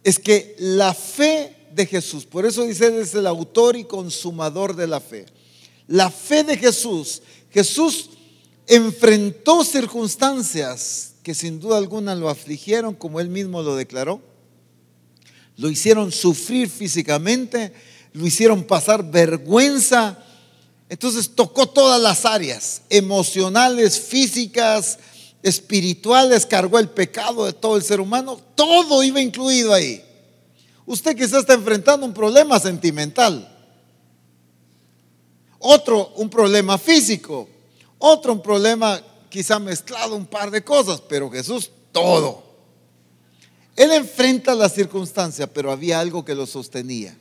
es 0.04 0.20
que 0.20 0.58
la 0.60 0.94
fe 0.94 1.56
de 1.74 1.86
Jesús. 1.86 2.26
Por 2.26 2.46
eso 2.46 2.66
dice, 2.66 3.00
es 3.00 3.16
el 3.16 3.26
autor 3.26 3.78
y 3.78 3.86
consumador 3.86 4.76
de 4.76 4.88
la 4.88 5.00
fe. 5.00 5.28
La 5.88 6.12
fe 6.12 6.44
de 6.44 6.58
Jesús. 6.58 7.22
Jesús 7.52 8.10
enfrentó 8.68 9.64
circunstancias 9.64 11.14
que 11.24 11.34
sin 11.34 11.62
duda 11.62 11.78
alguna 11.78 12.16
lo 12.16 12.28
afligieron, 12.28 12.96
como 12.96 13.22
Él 13.22 13.30
mismo 13.30 13.62
lo 13.62 13.78
declaró. 13.78 14.22
Lo 15.56 15.70
hicieron 15.70 16.12
sufrir 16.12 16.70
físicamente, 16.70 17.72
lo 18.14 18.26
hicieron 18.26 18.64
pasar 18.64 19.10
vergüenza. 19.10 20.18
Entonces 20.90 21.32
tocó 21.34 21.68
todas 21.68 22.02
las 22.02 22.26
áreas, 22.26 22.82
emocionales, 22.90 24.00
físicas, 24.00 25.00
espirituales, 25.42 26.46
cargó 26.46 26.80
el 26.80 26.90
pecado 26.90 27.46
de 27.46 27.54
todo 27.54 27.78
el 27.78 27.84
ser 27.84 28.02
humano, 28.02 28.40
todo 28.56 29.02
iba 29.04 29.22
incluido 29.22 29.74
ahí. 29.74 30.04
Usted 30.86 31.16
quizás 31.16 31.42
está 31.42 31.54
enfrentando 31.54 32.06
un 32.06 32.14
problema 32.14 32.60
sentimental, 32.60 33.48
otro 35.60 36.10
un 36.16 36.30
problema 36.30 36.78
físico, 36.78 37.48
otro 37.98 38.34
un 38.34 38.42
problema 38.42 39.02
quizá 39.30 39.60
mezclado 39.60 40.16
un 40.16 40.26
par 40.26 40.52
de 40.52 40.64
cosas, 40.64 41.02
pero 41.08 41.32
Jesús 41.32 41.72
todo. 41.92 42.44
Él 43.76 43.92
enfrenta 43.92 44.54
la 44.54 44.68
circunstancia, 44.68 45.48
pero 45.48 45.72
había 45.72 46.00
algo 46.00 46.26
que 46.26 46.36
lo 46.36 46.46
sostenía. 46.46 47.18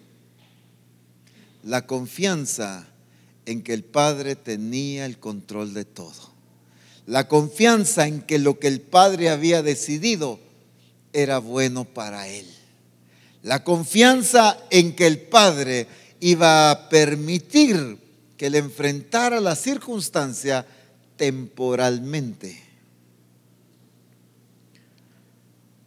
La 1.62 1.86
confianza 1.86 2.86
en 3.46 3.62
que 3.62 3.74
el 3.74 3.84
Padre 3.84 4.36
tenía 4.36 5.06
el 5.06 5.18
control 5.18 5.74
de 5.74 5.84
todo. 5.84 6.30
La 7.06 7.28
confianza 7.28 8.06
en 8.06 8.22
que 8.22 8.38
lo 8.38 8.58
que 8.58 8.68
el 8.68 8.80
Padre 8.80 9.30
había 9.30 9.62
decidido 9.62 10.38
era 11.12 11.38
bueno 11.38 11.84
para 11.84 12.28
él. 12.28 12.46
La 13.42 13.64
confianza 13.64 14.58
en 14.70 14.94
que 14.94 15.06
el 15.06 15.18
Padre 15.18 15.88
iba 16.20 16.70
a 16.70 16.88
permitir 16.88 17.98
que 18.36 18.50
le 18.50 18.58
enfrentara 18.58 19.40
la 19.40 19.56
circunstancia 19.56 20.66
temporalmente. 21.16 22.62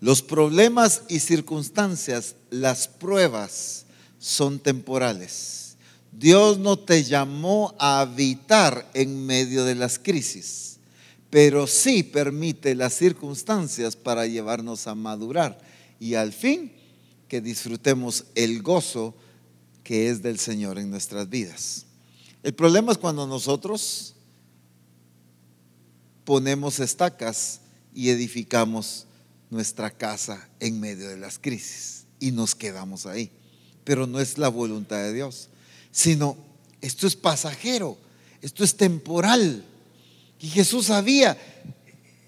Los 0.02 0.22
problemas 0.22 1.04
y 1.08 1.20
circunstancias, 1.20 2.36
las 2.50 2.90
pruebas 2.90 3.86
son 4.20 4.60
temporales. 4.60 5.62
Dios 6.17 6.60
no 6.60 6.78
te 6.78 7.04
llamó 7.04 7.76
a 7.80 8.02
habitar 8.02 8.89
en 8.93 9.26
medio 9.26 9.65
de 9.65 9.76
las 9.76 9.97
crisis, 9.97 10.78
pero 11.30 11.65
sí 11.67 12.04
permite 12.04 12.76
las 12.76 12.93
circunstancias 12.93 13.95
para 13.95 14.28
llevarnos 14.28 14.88
a 14.88 14.95
madurar 14.95 15.60
y 15.99 16.15
al 16.15 16.32
fin 16.32 16.71
que 17.28 17.41
disfrutemos 17.41 18.26
el 18.36 18.62
gozo 18.62 19.15
que 19.84 20.10
es 20.10 20.21
del 20.21 20.39
Señor 20.39 20.78
en 20.78 20.91
nuestras 20.91 21.30
vidas. 21.30 21.86
El 22.43 22.54
problema 22.54 22.91
es 22.91 22.97
cuando 22.97 23.26
nosotros 23.26 24.13
ponemos 26.26 26.80
estacas 26.80 27.62
y 27.93 28.10
edificamos 28.10 29.08
nuestra 29.49 29.91
casa 29.91 30.49
en 30.60 30.80
medio 30.80 31.10
de 31.10 31.17
las 31.17 31.39
crisis 31.39 32.06
y 32.19 32.32
nos 32.32 32.56
quedamos 32.56 33.06
ahí. 33.06 33.32
Pero 33.84 34.08
no 34.08 34.19
es 34.19 34.38
la 34.38 34.49
voluntad 34.49 34.97
de 34.97 35.13
Dios, 35.13 35.49
sino 35.94 36.36
esto 36.82 37.08
es 37.08 37.16
pasajero, 37.16 37.98
esto 38.42 38.64
es 38.64 38.76
temporal. 38.76 39.64
Y 40.42 40.48
Jesús 40.50 40.88
sabía, 40.88 41.38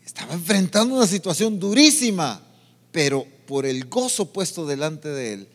estaba 0.06 0.36
enfrentando 0.36 0.96
una 0.96 1.08
situación 1.08 1.60
durísima, 1.60 2.42
pero 2.92 3.26
por 3.48 3.66
el 3.66 3.90
gozo 3.90 4.32
puesto 4.32 4.66
delante 4.66 5.10
de 5.10 5.34
él, 5.34 5.48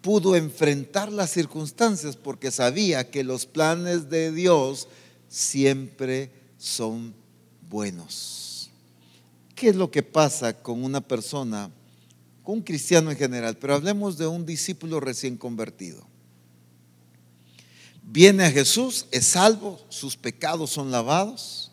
pudo 0.00 0.36
enfrentar 0.36 1.12
las 1.12 1.30
circunstancias 1.30 2.16
porque 2.16 2.52
sabía 2.52 3.10
que 3.10 3.24
los 3.24 3.44
planes 3.44 4.08
de 4.08 4.30
Dios 4.30 4.86
siempre 5.28 6.30
son 6.58 7.12
buenos. 7.68 8.70
¿Qué 9.56 9.70
es 9.70 9.76
lo 9.76 9.90
que 9.90 10.04
pasa 10.04 10.62
con 10.62 10.84
una 10.84 11.00
persona, 11.00 11.70
con 12.44 12.58
un 12.58 12.62
cristiano 12.62 13.10
en 13.10 13.16
general? 13.16 13.58
Pero 13.58 13.74
hablemos 13.74 14.16
de 14.16 14.28
un 14.28 14.46
discípulo 14.46 15.00
recién 15.00 15.36
convertido. 15.36 16.06
Viene 18.08 18.44
a 18.44 18.52
Jesús, 18.52 19.06
es 19.10 19.26
salvo, 19.26 19.84
sus 19.88 20.16
pecados 20.16 20.70
son 20.70 20.92
lavados, 20.92 21.72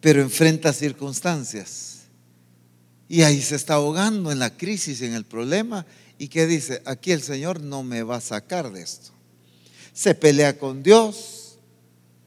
pero 0.00 0.22
enfrenta 0.22 0.72
circunstancias 0.72 2.00
y 3.06 3.22
ahí 3.22 3.42
se 3.42 3.56
está 3.56 3.74
ahogando 3.74 4.32
en 4.32 4.38
la 4.38 4.56
crisis, 4.56 5.02
en 5.02 5.12
el 5.12 5.24
problema. 5.24 5.84
¿Y 6.16 6.28
qué 6.28 6.46
dice? 6.46 6.80
Aquí 6.86 7.12
el 7.12 7.22
Señor 7.22 7.60
no 7.60 7.82
me 7.82 8.02
va 8.02 8.16
a 8.16 8.20
sacar 8.20 8.72
de 8.72 8.82
esto. 8.82 9.10
Se 9.92 10.14
pelea 10.14 10.56
con 10.56 10.82
Dios. 10.82 11.58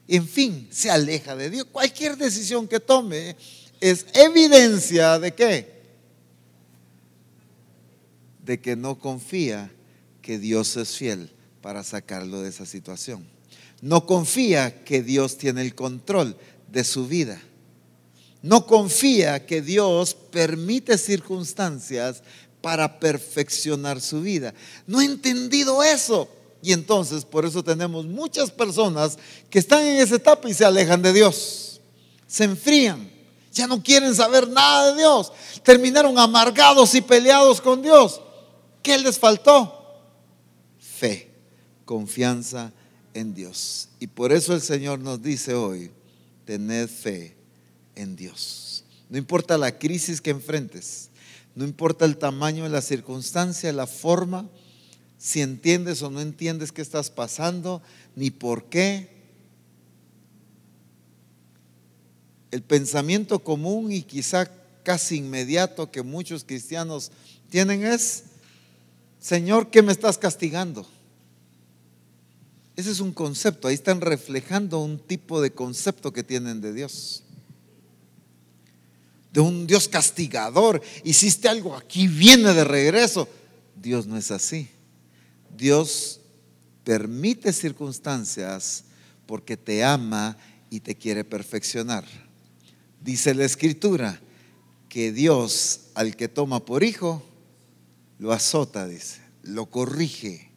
En 0.06 0.28
fin, 0.28 0.68
se 0.70 0.90
aleja 0.90 1.34
de 1.34 1.48
Dios. 1.48 1.66
Cualquier 1.72 2.18
decisión 2.18 2.68
que 2.68 2.80
tome 2.80 3.34
es 3.80 4.04
evidencia 4.12 5.18
de 5.18 5.34
qué? 5.34 5.82
De 8.44 8.60
que 8.60 8.76
no 8.76 8.98
confía 8.98 9.72
que 10.20 10.38
Dios 10.38 10.76
es 10.76 10.96
fiel 10.96 11.34
para 11.64 11.82
sacarlo 11.82 12.42
de 12.42 12.50
esa 12.50 12.66
situación. 12.66 13.26
No 13.80 14.04
confía 14.04 14.84
que 14.84 15.02
Dios 15.02 15.38
tiene 15.38 15.62
el 15.62 15.74
control 15.74 16.36
de 16.70 16.84
su 16.84 17.08
vida 17.08 17.40
no 18.44 18.66
confía 18.66 19.46
que 19.46 19.62
Dios 19.62 20.14
permite 20.30 20.98
circunstancias 20.98 22.22
para 22.60 23.00
perfeccionar 23.00 24.02
su 24.02 24.20
vida. 24.20 24.52
No 24.86 24.98
ha 24.98 25.04
entendido 25.06 25.82
eso. 25.82 26.28
Y 26.60 26.74
entonces 26.74 27.24
por 27.24 27.46
eso 27.46 27.64
tenemos 27.64 28.04
muchas 28.04 28.50
personas 28.50 29.16
que 29.48 29.58
están 29.58 29.82
en 29.84 29.98
esa 29.98 30.16
etapa 30.16 30.46
y 30.50 30.52
se 30.52 30.62
alejan 30.62 31.00
de 31.00 31.14
Dios. 31.14 31.80
Se 32.26 32.44
enfrían. 32.44 33.10
Ya 33.50 33.66
no 33.66 33.82
quieren 33.82 34.14
saber 34.14 34.46
nada 34.46 34.92
de 34.92 34.98
Dios. 34.98 35.32
Terminaron 35.62 36.18
amargados 36.18 36.94
y 36.94 37.00
peleados 37.00 37.62
con 37.62 37.80
Dios. 37.80 38.20
¿Qué 38.82 38.98
les 38.98 39.18
faltó? 39.18 40.02
Fe, 40.78 41.33
confianza 41.84 42.72
en 43.14 43.34
Dios. 43.34 43.88
Y 44.00 44.08
por 44.08 44.32
eso 44.32 44.54
el 44.54 44.60
Señor 44.60 44.98
nos 44.98 45.22
dice 45.22 45.54
hoy, 45.54 45.90
tened 46.44 46.88
fe 46.88 47.34
en 47.94 48.16
Dios. 48.16 48.84
No 49.08 49.18
importa 49.18 49.56
la 49.58 49.78
crisis 49.78 50.20
que 50.20 50.30
enfrentes, 50.30 51.10
no 51.54 51.64
importa 51.64 52.04
el 52.04 52.16
tamaño 52.16 52.64
de 52.64 52.70
la 52.70 52.82
circunstancia, 52.82 53.72
la 53.72 53.86
forma, 53.86 54.48
si 55.18 55.40
entiendes 55.40 56.02
o 56.02 56.10
no 56.10 56.20
entiendes 56.20 56.72
qué 56.72 56.82
estás 56.82 57.10
pasando, 57.10 57.80
ni 58.16 58.30
por 58.30 58.64
qué. 58.64 59.08
El 62.50 62.62
pensamiento 62.62 63.38
común 63.38 63.92
y 63.92 64.02
quizá 64.02 64.50
casi 64.82 65.16
inmediato 65.16 65.90
que 65.90 66.02
muchos 66.02 66.44
cristianos 66.44 67.10
tienen 67.50 67.84
es, 67.84 68.24
Señor, 69.18 69.70
¿qué 69.70 69.82
me 69.82 69.92
estás 69.92 70.18
castigando? 70.18 70.86
Ese 72.76 72.90
es 72.90 73.00
un 73.00 73.12
concepto, 73.12 73.68
ahí 73.68 73.74
están 73.74 74.00
reflejando 74.00 74.80
un 74.80 74.98
tipo 74.98 75.40
de 75.40 75.52
concepto 75.52 76.12
que 76.12 76.24
tienen 76.24 76.60
de 76.60 76.72
Dios. 76.72 77.22
De 79.32 79.40
un 79.40 79.66
Dios 79.66 79.88
castigador. 79.88 80.82
Hiciste 81.04 81.48
algo 81.48 81.76
aquí, 81.76 82.08
viene 82.08 82.52
de 82.52 82.64
regreso. 82.64 83.28
Dios 83.80 84.06
no 84.06 84.16
es 84.16 84.30
así. 84.30 84.68
Dios 85.56 86.20
permite 86.82 87.52
circunstancias 87.52 88.84
porque 89.26 89.56
te 89.56 89.84
ama 89.84 90.36
y 90.70 90.80
te 90.80 90.96
quiere 90.96 91.24
perfeccionar. 91.24 92.04
Dice 93.00 93.34
la 93.34 93.44
escritura 93.44 94.20
que 94.88 95.12
Dios 95.12 95.80
al 95.94 96.16
que 96.16 96.28
toma 96.28 96.64
por 96.64 96.82
hijo, 96.82 97.22
lo 98.18 98.32
azota, 98.32 98.86
dice, 98.86 99.20
lo 99.42 99.66
corrige. 99.66 100.53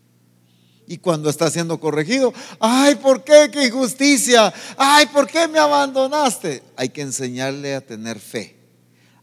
Y 0.87 0.99
cuando 0.99 1.29
está 1.29 1.51
siendo 1.51 1.79
corregido, 1.79 2.33
ay, 2.59 2.95
¿por 2.95 3.23
qué? 3.23 3.49
¡Qué 3.51 3.67
injusticia! 3.67 4.53
¡Ay, 4.77 5.05
¿por 5.07 5.27
qué 5.27 5.47
me 5.47 5.59
abandonaste? 5.59 6.63
Hay 6.77 6.89
que 6.89 7.01
enseñarle 7.01 7.75
a 7.75 7.85
tener 7.85 8.17
fe, 8.19 8.55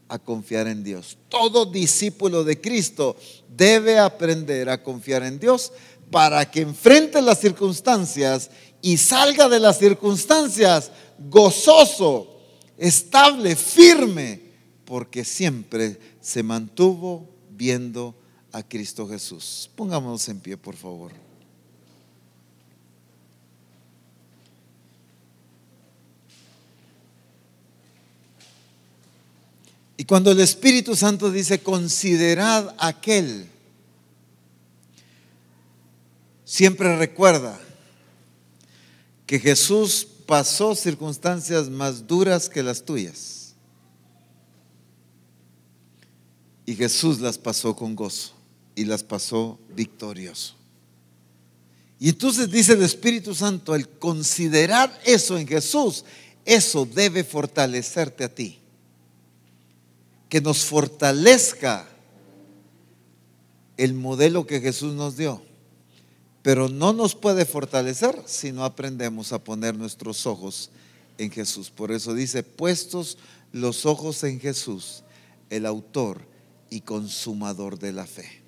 a 0.07 0.19
confiar 0.19 0.67
en 0.67 0.83
Dios. 0.83 1.17
Todo 1.27 1.65
discípulo 1.65 2.43
de 2.43 2.61
Cristo 2.61 3.17
debe 3.49 3.97
aprender 3.97 4.69
a 4.69 4.83
confiar 4.83 5.23
en 5.23 5.39
Dios 5.39 5.71
para 6.11 6.49
que 6.51 6.61
enfrente 6.61 7.19
las 7.19 7.39
circunstancias 7.39 8.51
y 8.83 8.97
salga 8.97 9.49
de 9.49 9.59
las 9.59 9.79
circunstancias 9.79 10.91
gozoso, 11.17 12.41
estable, 12.77 13.55
firme, 13.55 14.51
porque 14.85 15.25
siempre 15.25 15.99
se 16.21 16.43
mantuvo 16.43 17.27
viendo 17.49 18.13
a 18.51 18.61
Cristo 18.61 19.07
Jesús. 19.07 19.71
Pongámonos 19.75 20.29
en 20.29 20.39
pie, 20.39 20.57
por 20.57 20.75
favor. 20.75 21.24
Y 29.97 30.05
cuando 30.05 30.31
el 30.31 30.39
Espíritu 30.39 30.95
Santo 30.95 31.31
dice, 31.31 31.61
considerad 31.61 32.75
aquel, 32.77 33.47
siempre 36.43 36.97
recuerda 36.97 37.59
que 39.25 39.39
Jesús 39.39 40.05
pasó 40.25 40.75
circunstancias 40.75 41.69
más 41.69 42.05
duras 42.05 42.49
que 42.49 42.61
las 42.61 42.83
tuyas. 42.83 43.53
Y 46.65 46.75
Jesús 46.75 47.21
las 47.21 47.37
pasó 47.37 47.75
con 47.75 47.95
gozo 47.95 48.33
y 48.75 48.85
las 48.85 49.03
pasó 49.03 49.57
victorioso. 49.75 50.55
Y 51.99 52.09
entonces 52.09 52.51
dice 52.51 52.73
el 52.73 52.83
Espíritu 52.83 53.33
Santo, 53.33 53.71
al 53.71 53.87
considerar 53.87 54.99
eso 55.05 55.37
en 55.37 55.47
Jesús, 55.47 56.03
eso 56.43 56.85
debe 56.85 57.23
fortalecerte 57.23 58.25
a 58.25 58.35
ti 58.35 58.59
que 60.35 60.41
nos 60.41 60.65
fortalezca 60.65 61.87
el 63.77 63.93
modelo 63.93 64.45
que 64.45 64.59
Jesús 64.59 64.93
nos 64.93 65.15
dio. 65.15 65.41
Pero 66.41 66.67
no 66.67 66.91
nos 66.91 67.15
puede 67.15 67.45
fortalecer 67.45 68.21
si 68.25 68.51
no 68.51 68.65
aprendemos 68.65 69.31
a 69.31 69.41
poner 69.41 69.77
nuestros 69.77 70.25
ojos 70.25 70.71
en 71.17 71.31
Jesús. 71.31 71.69
Por 71.69 71.93
eso 71.93 72.13
dice, 72.13 72.43
puestos 72.43 73.17
los 73.53 73.85
ojos 73.85 74.25
en 74.25 74.41
Jesús, 74.41 75.03
el 75.49 75.65
autor 75.65 76.19
y 76.69 76.81
consumador 76.81 77.79
de 77.79 77.93
la 77.93 78.05
fe, 78.05 78.43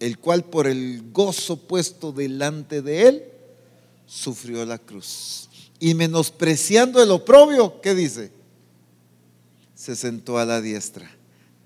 el 0.00 0.18
cual 0.18 0.44
por 0.44 0.66
el 0.66 1.12
gozo 1.12 1.56
puesto 1.66 2.12
delante 2.12 2.82
de 2.82 3.08
él, 3.08 3.24
sufrió 4.04 4.66
la 4.66 4.76
cruz. 4.76 5.48
Y 5.80 5.94
menospreciando 5.94 7.02
el 7.02 7.10
oprobio, 7.10 7.80
¿qué 7.80 7.94
dice? 7.94 8.35
Se 9.76 9.94
sentó 9.94 10.38
a 10.38 10.44
la 10.44 10.60
diestra 10.60 11.08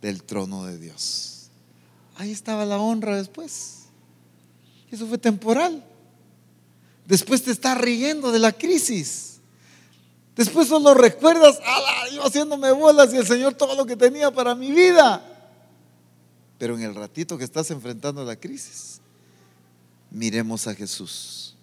del 0.02 0.22
trono 0.22 0.66
de 0.66 0.76
Dios. 0.78 1.48
Ahí 2.16 2.32
estaba 2.32 2.66
la 2.66 2.78
honra 2.78 3.16
después. 3.16 3.84
Eso 4.90 5.06
fue 5.06 5.16
temporal. 5.16 5.82
Después 7.06 7.42
te 7.42 7.52
está 7.52 7.74
riendo 7.76 8.32
de 8.32 8.40
la 8.40 8.52
crisis. 8.52 9.38
Después 10.36 10.68
solo 10.68 10.92
recuerdas, 10.94 11.58
yo 12.12 12.24
haciéndome 12.24 12.72
bolas 12.72 13.14
y 13.14 13.16
el 13.16 13.26
Señor 13.26 13.54
todo 13.54 13.74
lo 13.74 13.86
que 13.86 13.96
tenía 13.96 14.30
para 14.30 14.54
mi 14.54 14.72
vida. 14.72 15.24
Pero 16.58 16.76
en 16.76 16.82
el 16.82 16.94
ratito 16.94 17.38
que 17.38 17.44
estás 17.44 17.70
enfrentando 17.70 18.24
la 18.24 18.36
crisis, 18.36 19.00
miremos 20.10 20.66
a 20.66 20.74
Jesús 20.74 21.56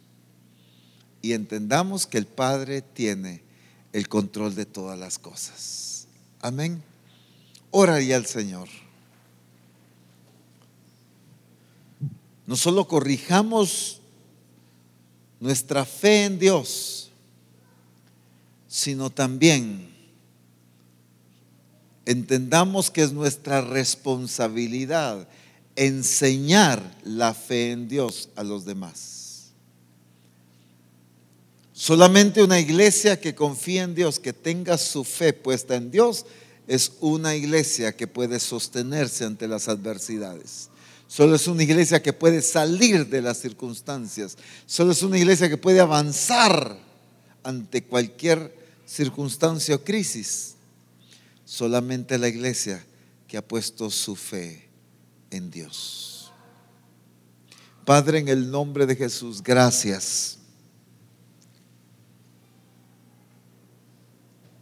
y 1.22 1.34
entendamos 1.34 2.08
que 2.08 2.18
el 2.18 2.26
Padre 2.26 2.82
tiene 2.82 3.44
el 3.94 4.08
control 4.08 4.56
de 4.56 4.66
todas 4.66 4.98
las 4.98 5.20
cosas. 5.20 6.07
Amén. 6.42 6.84
Ora 7.72 8.02
y 8.02 8.14
al 8.14 8.26
Señor. 8.26 8.70
No 12.46 12.56
solo 12.56 12.88
corrijamos 12.88 14.00
nuestra 15.40 15.86
fe 15.86 16.26
en 16.26 16.40
Dios, 16.40 17.10
sino 18.68 19.10
también 19.10 19.94
entendamos 22.06 22.90
que 22.90 23.04
es 23.04 23.12
nuestra 23.12 23.62
responsabilidad 23.62 25.28
enseñar 25.76 26.82
la 27.04 27.34
fe 27.34 27.72
en 27.72 27.90
Dios 27.90 28.30
a 28.36 28.44
los 28.44 28.66
demás. 28.66 29.17
Solamente 31.80 32.42
una 32.42 32.60
iglesia 32.60 33.22
que 33.22 33.36
confía 33.36 33.84
en 33.84 33.94
Dios, 33.94 34.20
que 34.20 34.34
tenga 34.34 34.80
su 34.80 35.04
fe 35.04 35.32
puesta 35.32 35.76
en 35.76 35.92
Dios, 35.92 36.26
es 36.66 36.94
una 37.02 37.36
iglesia 37.36 37.96
que 37.96 38.08
puede 38.08 38.40
sostenerse 38.40 39.26
ante 39.26 39.48
las 39.48 39.68
adversidades. 39.68 40.70
Solo 41.08 41.36
es 41.36 41.48
una 41.48 41.62
iglesia 41.62 42.02
que 42.02 42.14
puede 42.14 42.42
salir 42.42 43.08
de 43.08 43.22
las 43.22 43.38
circunstancias. 43.38 44.40
Solo 44.66 44.92
es 44.92 45.04
una 45.04 45.20
iglesia 45.20 45.50
que 45.50 45.58
puede 45.58 45.80
avanzar 45.80 46.80
ante 47.44 47.84
cualquier 47.84 48.58
circunstancia 48.88 49.76
o 49.76 49.84
crisis. 49.84 50.56
Solamente 51.46 52.18
la 52.18 52.28
iglesia 52.28 52.84
que 53.28 53.38
ha 53.38 53.48
puesto 53.48 53.92
su 53.92 54.16
fe 54.16 54.68
en 55.30 55.52
Dios. 55.52 56.32
Padre, 57.86 58.18
en 58.18 58.30
el 58.30 58.50
nombre 58.50 58.88
de 58.88 58.96
Jesús, 58.96 59.44
gracias 59.44 60.37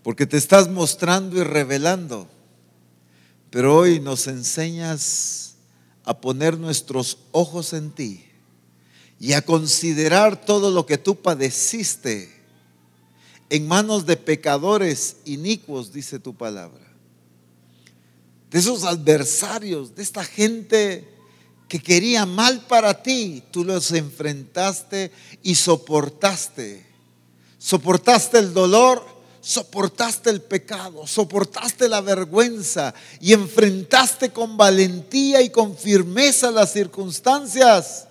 porque 0.05 0.27
te 0.27 0.37
estás 0.37 0.69
mostrando 0.69 1.35
y 1.35 1.43
revelando. 1.43 2.27
Pero 3.49 3.75
hoy 3.75 3.99
nos 3.99 4.27
enseñas 4.27 5.55
a 6.03 6.21
poner 6.21 6.59
nuestros 6.59 7.17
ojos 7.31 7.73
en 7.73 7.89
ti 7.89 8.23
y 9.19 9.33
a 9.33 9.41
considerar 9.41 10.45
todo 10.45 10.69
lo 10.69 10.85
que 10.85 10.99
tú 10.99 11.15
padeciste 11.15 12.31
en 13.49 13.67
manos 13.67 14.05
de 14.05 14.15
pecadores 14.15 15.17
inicuos, 15.25 15.91
dice 15.91 16.19
tu 16.19 16.35
palabra. 16.35 16.85
De 18.51 18.59
esos 18.59 18.83
adversarios, 18.83 19.95
de 19.95 20.03
esta 20.03 20.23
gente 20.23 21.09
que 21.67 21.79
quería 21.79 22.27
mal 22.27 22.67
para 22.67 23.01
ti, 23.01 23.41
tú 23.49 23.65
los 23.65 23.91
enfrentaste 23.91 25.11
y 25.41 25.55
soportaste. 25.55 26.85
Soportaste 27.57 28.37
el 28.37 28.53
dolor 28.53 29.14
soportaste 29.45 30.31
el 30.31 30.41
pecado, 30.41 31.05
soportaste 31.05 31.87
la 31.87 32.01
vergüenza 32.01 32.95
y 33.21 33.31
enfrentaste 33.31 34.31
con 34.31 34.57
valentía 34.57 35.39
y 35.43 35.51
con 35.51 35.77
firmeza 35.77 36.49
las 36.49 36.73
circunstancias, 36.73 38.07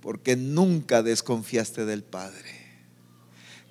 porque 0.00 0.34
nunca 0.34 1.02
desconfiaste 1.02 1.84
del 1.84 2.02
Padre. 2.02 2.56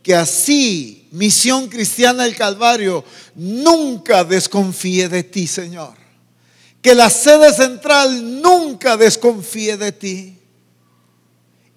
Que 0.03 0.13
así, 0.13 1.07
misión 1.11 1.67
cristiana 1.67 2.25
del 2.25 2.35
Calvario, 2.35 3.03
nunca 3.33 4.23
desconfíe 4.23 5.09
de 5.09 5.23
ti, 5.23 5.47
Señor. 5.47 5.95
Que 6.79 6.93
la 6.93 7.09
sede 7.09 7.51
central 7.53 8.39
nunca 8.39 8.97
desconfíe 8.97 9.77
de 9.77 9.91
ti. 9.91 10.37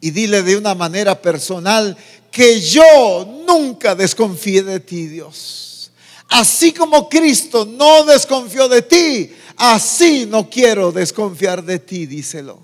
Y 0.03 0.11
dile 0.11 0.43
de 0.43 0.59
una 0.59 0.75
manera 0.75 1.23
personal, 1.23 1.97
que 2.31 2.61
yo 2.61 3.45
nunca 3.47 3.95
desconfíe 3.95 4.63
de 4.63 4.81
ti, 4.81 5.07
Dios. 5.07 5.91
Así 6.29 6.73
como 6.73 7.09
Cristo 7.09 7.65
no 7.65 8.05
desconfió 8.05 8.69
de 8.69 8.83
ti, 8.83 9.33
así 9.57 10.27
no 10.27 10.49
quiero 10.51 10.93
desconfiar 10.93 11.65
de 11.65 11.79
ti, 11.79 12.07
díselo. 12.07 12.61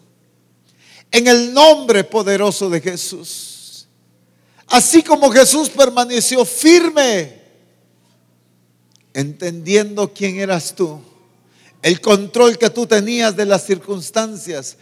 En 1.11 1.27
el 1.27 1.55
nombre 1.55 2.05
poderoso 2.05 2.69
de 2.69 2.81
Jesús. 2.81 3.87
Así 4.67 5.03
como 5.03 5.31
Jesús 5.31 5.71
permaneció 5.71 6.45
firme, 6.45 7.41
entendiendo 9.13 10.13
quién 10.13 10.41
eras 10.41 10.75
tú, 10.75 11.01
el 11.81 12.01
control 12.01 12.59
que 12.59 12.71
tú 12.71 12.87
tenías 12.87 13.37
de 13.37 13.47
las 13.47 13.65
circunstancias, 13.65 14.77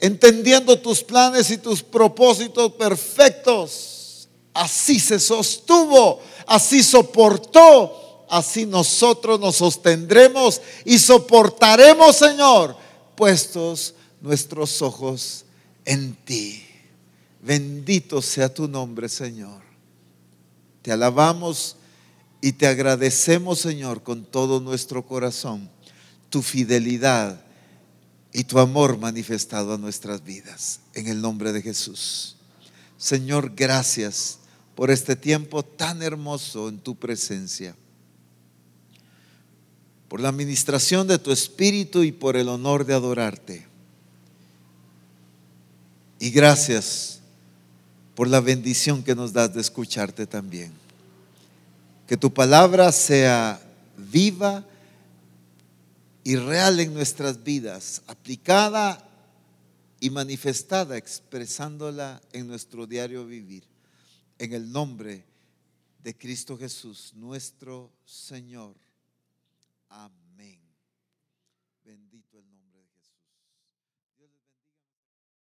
entendiendo 0.00 0.78
tus 0.78 1.02
planes 1.02 1.50
y 1.50 1.58
tus 1.58 1.82
propósitos 1.82 2.72
perfectos. 2.72 3.97
Así 4.54 4.98
se 4.98 5.18
sostuvo, 5.20 6.20
así 6.46 6.82
soportó, 6.82 8.26
así 8.28 8.66
nosotros 8.66 9.38
nos 9.38 9.56
sostendremos 9.56 10.60
y 10.84 10.98
soportaremos, 10.98 12.16
Señor, 12.16 12.76
puestos 13.14 13.94
nuestros 14.20 14.82
ojos 14.82 15.44
en 15.84 16.14
ti. 16.24 16.64
Bendito 17.40 18.20
sea 18.20 18.52
tu 18.52 18.68
nombre, 18.68 19.08
Señor. 19.08 19.62
Te 20.82 20.92
alabamos 20.92 21.76
y 22.40 22.52
te 22.52 22.66
agradecemos, 22.66 23.60
Señor, 23.60 24.02
con 24.02 24.24
todo 24.24 24.60
nuestro 24.60 25.06
corazón, 25.06 25.70
tu 26.30 26.42
fidelidad 26.42 27.40
y 28.32 28.44
tu 28.44 28.58
amor 28.58 28.98
manifestado 28.98 29.74
a 29.74 29.78
nuestras 29.78 30.22
vidas. 30.24 30.80
En 30.94 31.08
el 31.08 31.20
nombre 31.20 31.52
de 31.52 31.62
Jesús. 31.62 32.37
Señor, 32.98 33.52
gracias 33.54 34.40
por 34.74 34.90
este 34.90 35.14
tiempo 35.14 35.64
tan 35.64 36.02
hermoso 36.02 36.68
en 36.68 36.78
tu 36.78 36.96
presencia. 36.96 37.74
Por 40.08 40.20
la 40.20 40.28
administración 40.28 41.06
de 41.06 41.18
tu 41.18 41.30
Espíritu 41.30 42.02
y 42.02 42.10
por 42.12 42.36
el 42.36 42.48
honor 42.48 42.84
de 42.84 42.94
adorarte. 42.94 43.66
Y 46.18 46.30
gracias 46.30 47.20
por 48.16 48.26
la 48.26 48.40
bendición 48.40 49.04
que 49.04 49.14
nos 49.14 49.32
das 49.32 49.54
de 49.54 49.60
escucharte 49.60 50.26
también. 50.26 50.72
Que 52.08 52.16
tu 52.16 52.34
palabra 52.34 52.90
sea 52.90 53.60
viva 53.96 54.64
y 56.24 56.34
real 56.34 56.80
en 56.80 56.94
nuestras 56.94 57.44
vidas, 57.44 58.02
aplicada 58.08 59.07
y 60.00 60.10
manifestada, 60.10 60.96
expresándola 60.96 62.22
en 62.32 62.46
nuestro 62.46 62.86
diario 62.86 63.26
vivir. 63.26 63.64
En 64.38 64.52
el 64.52 64.70
nombre 64.70 65.24
de 66.02 66.16
Cristo 66.16 66.56
Jesús, 66.56 67.12
nuestro 67.14 67.92
Señor. 68.04 68.76
Amén. 69.88 70.17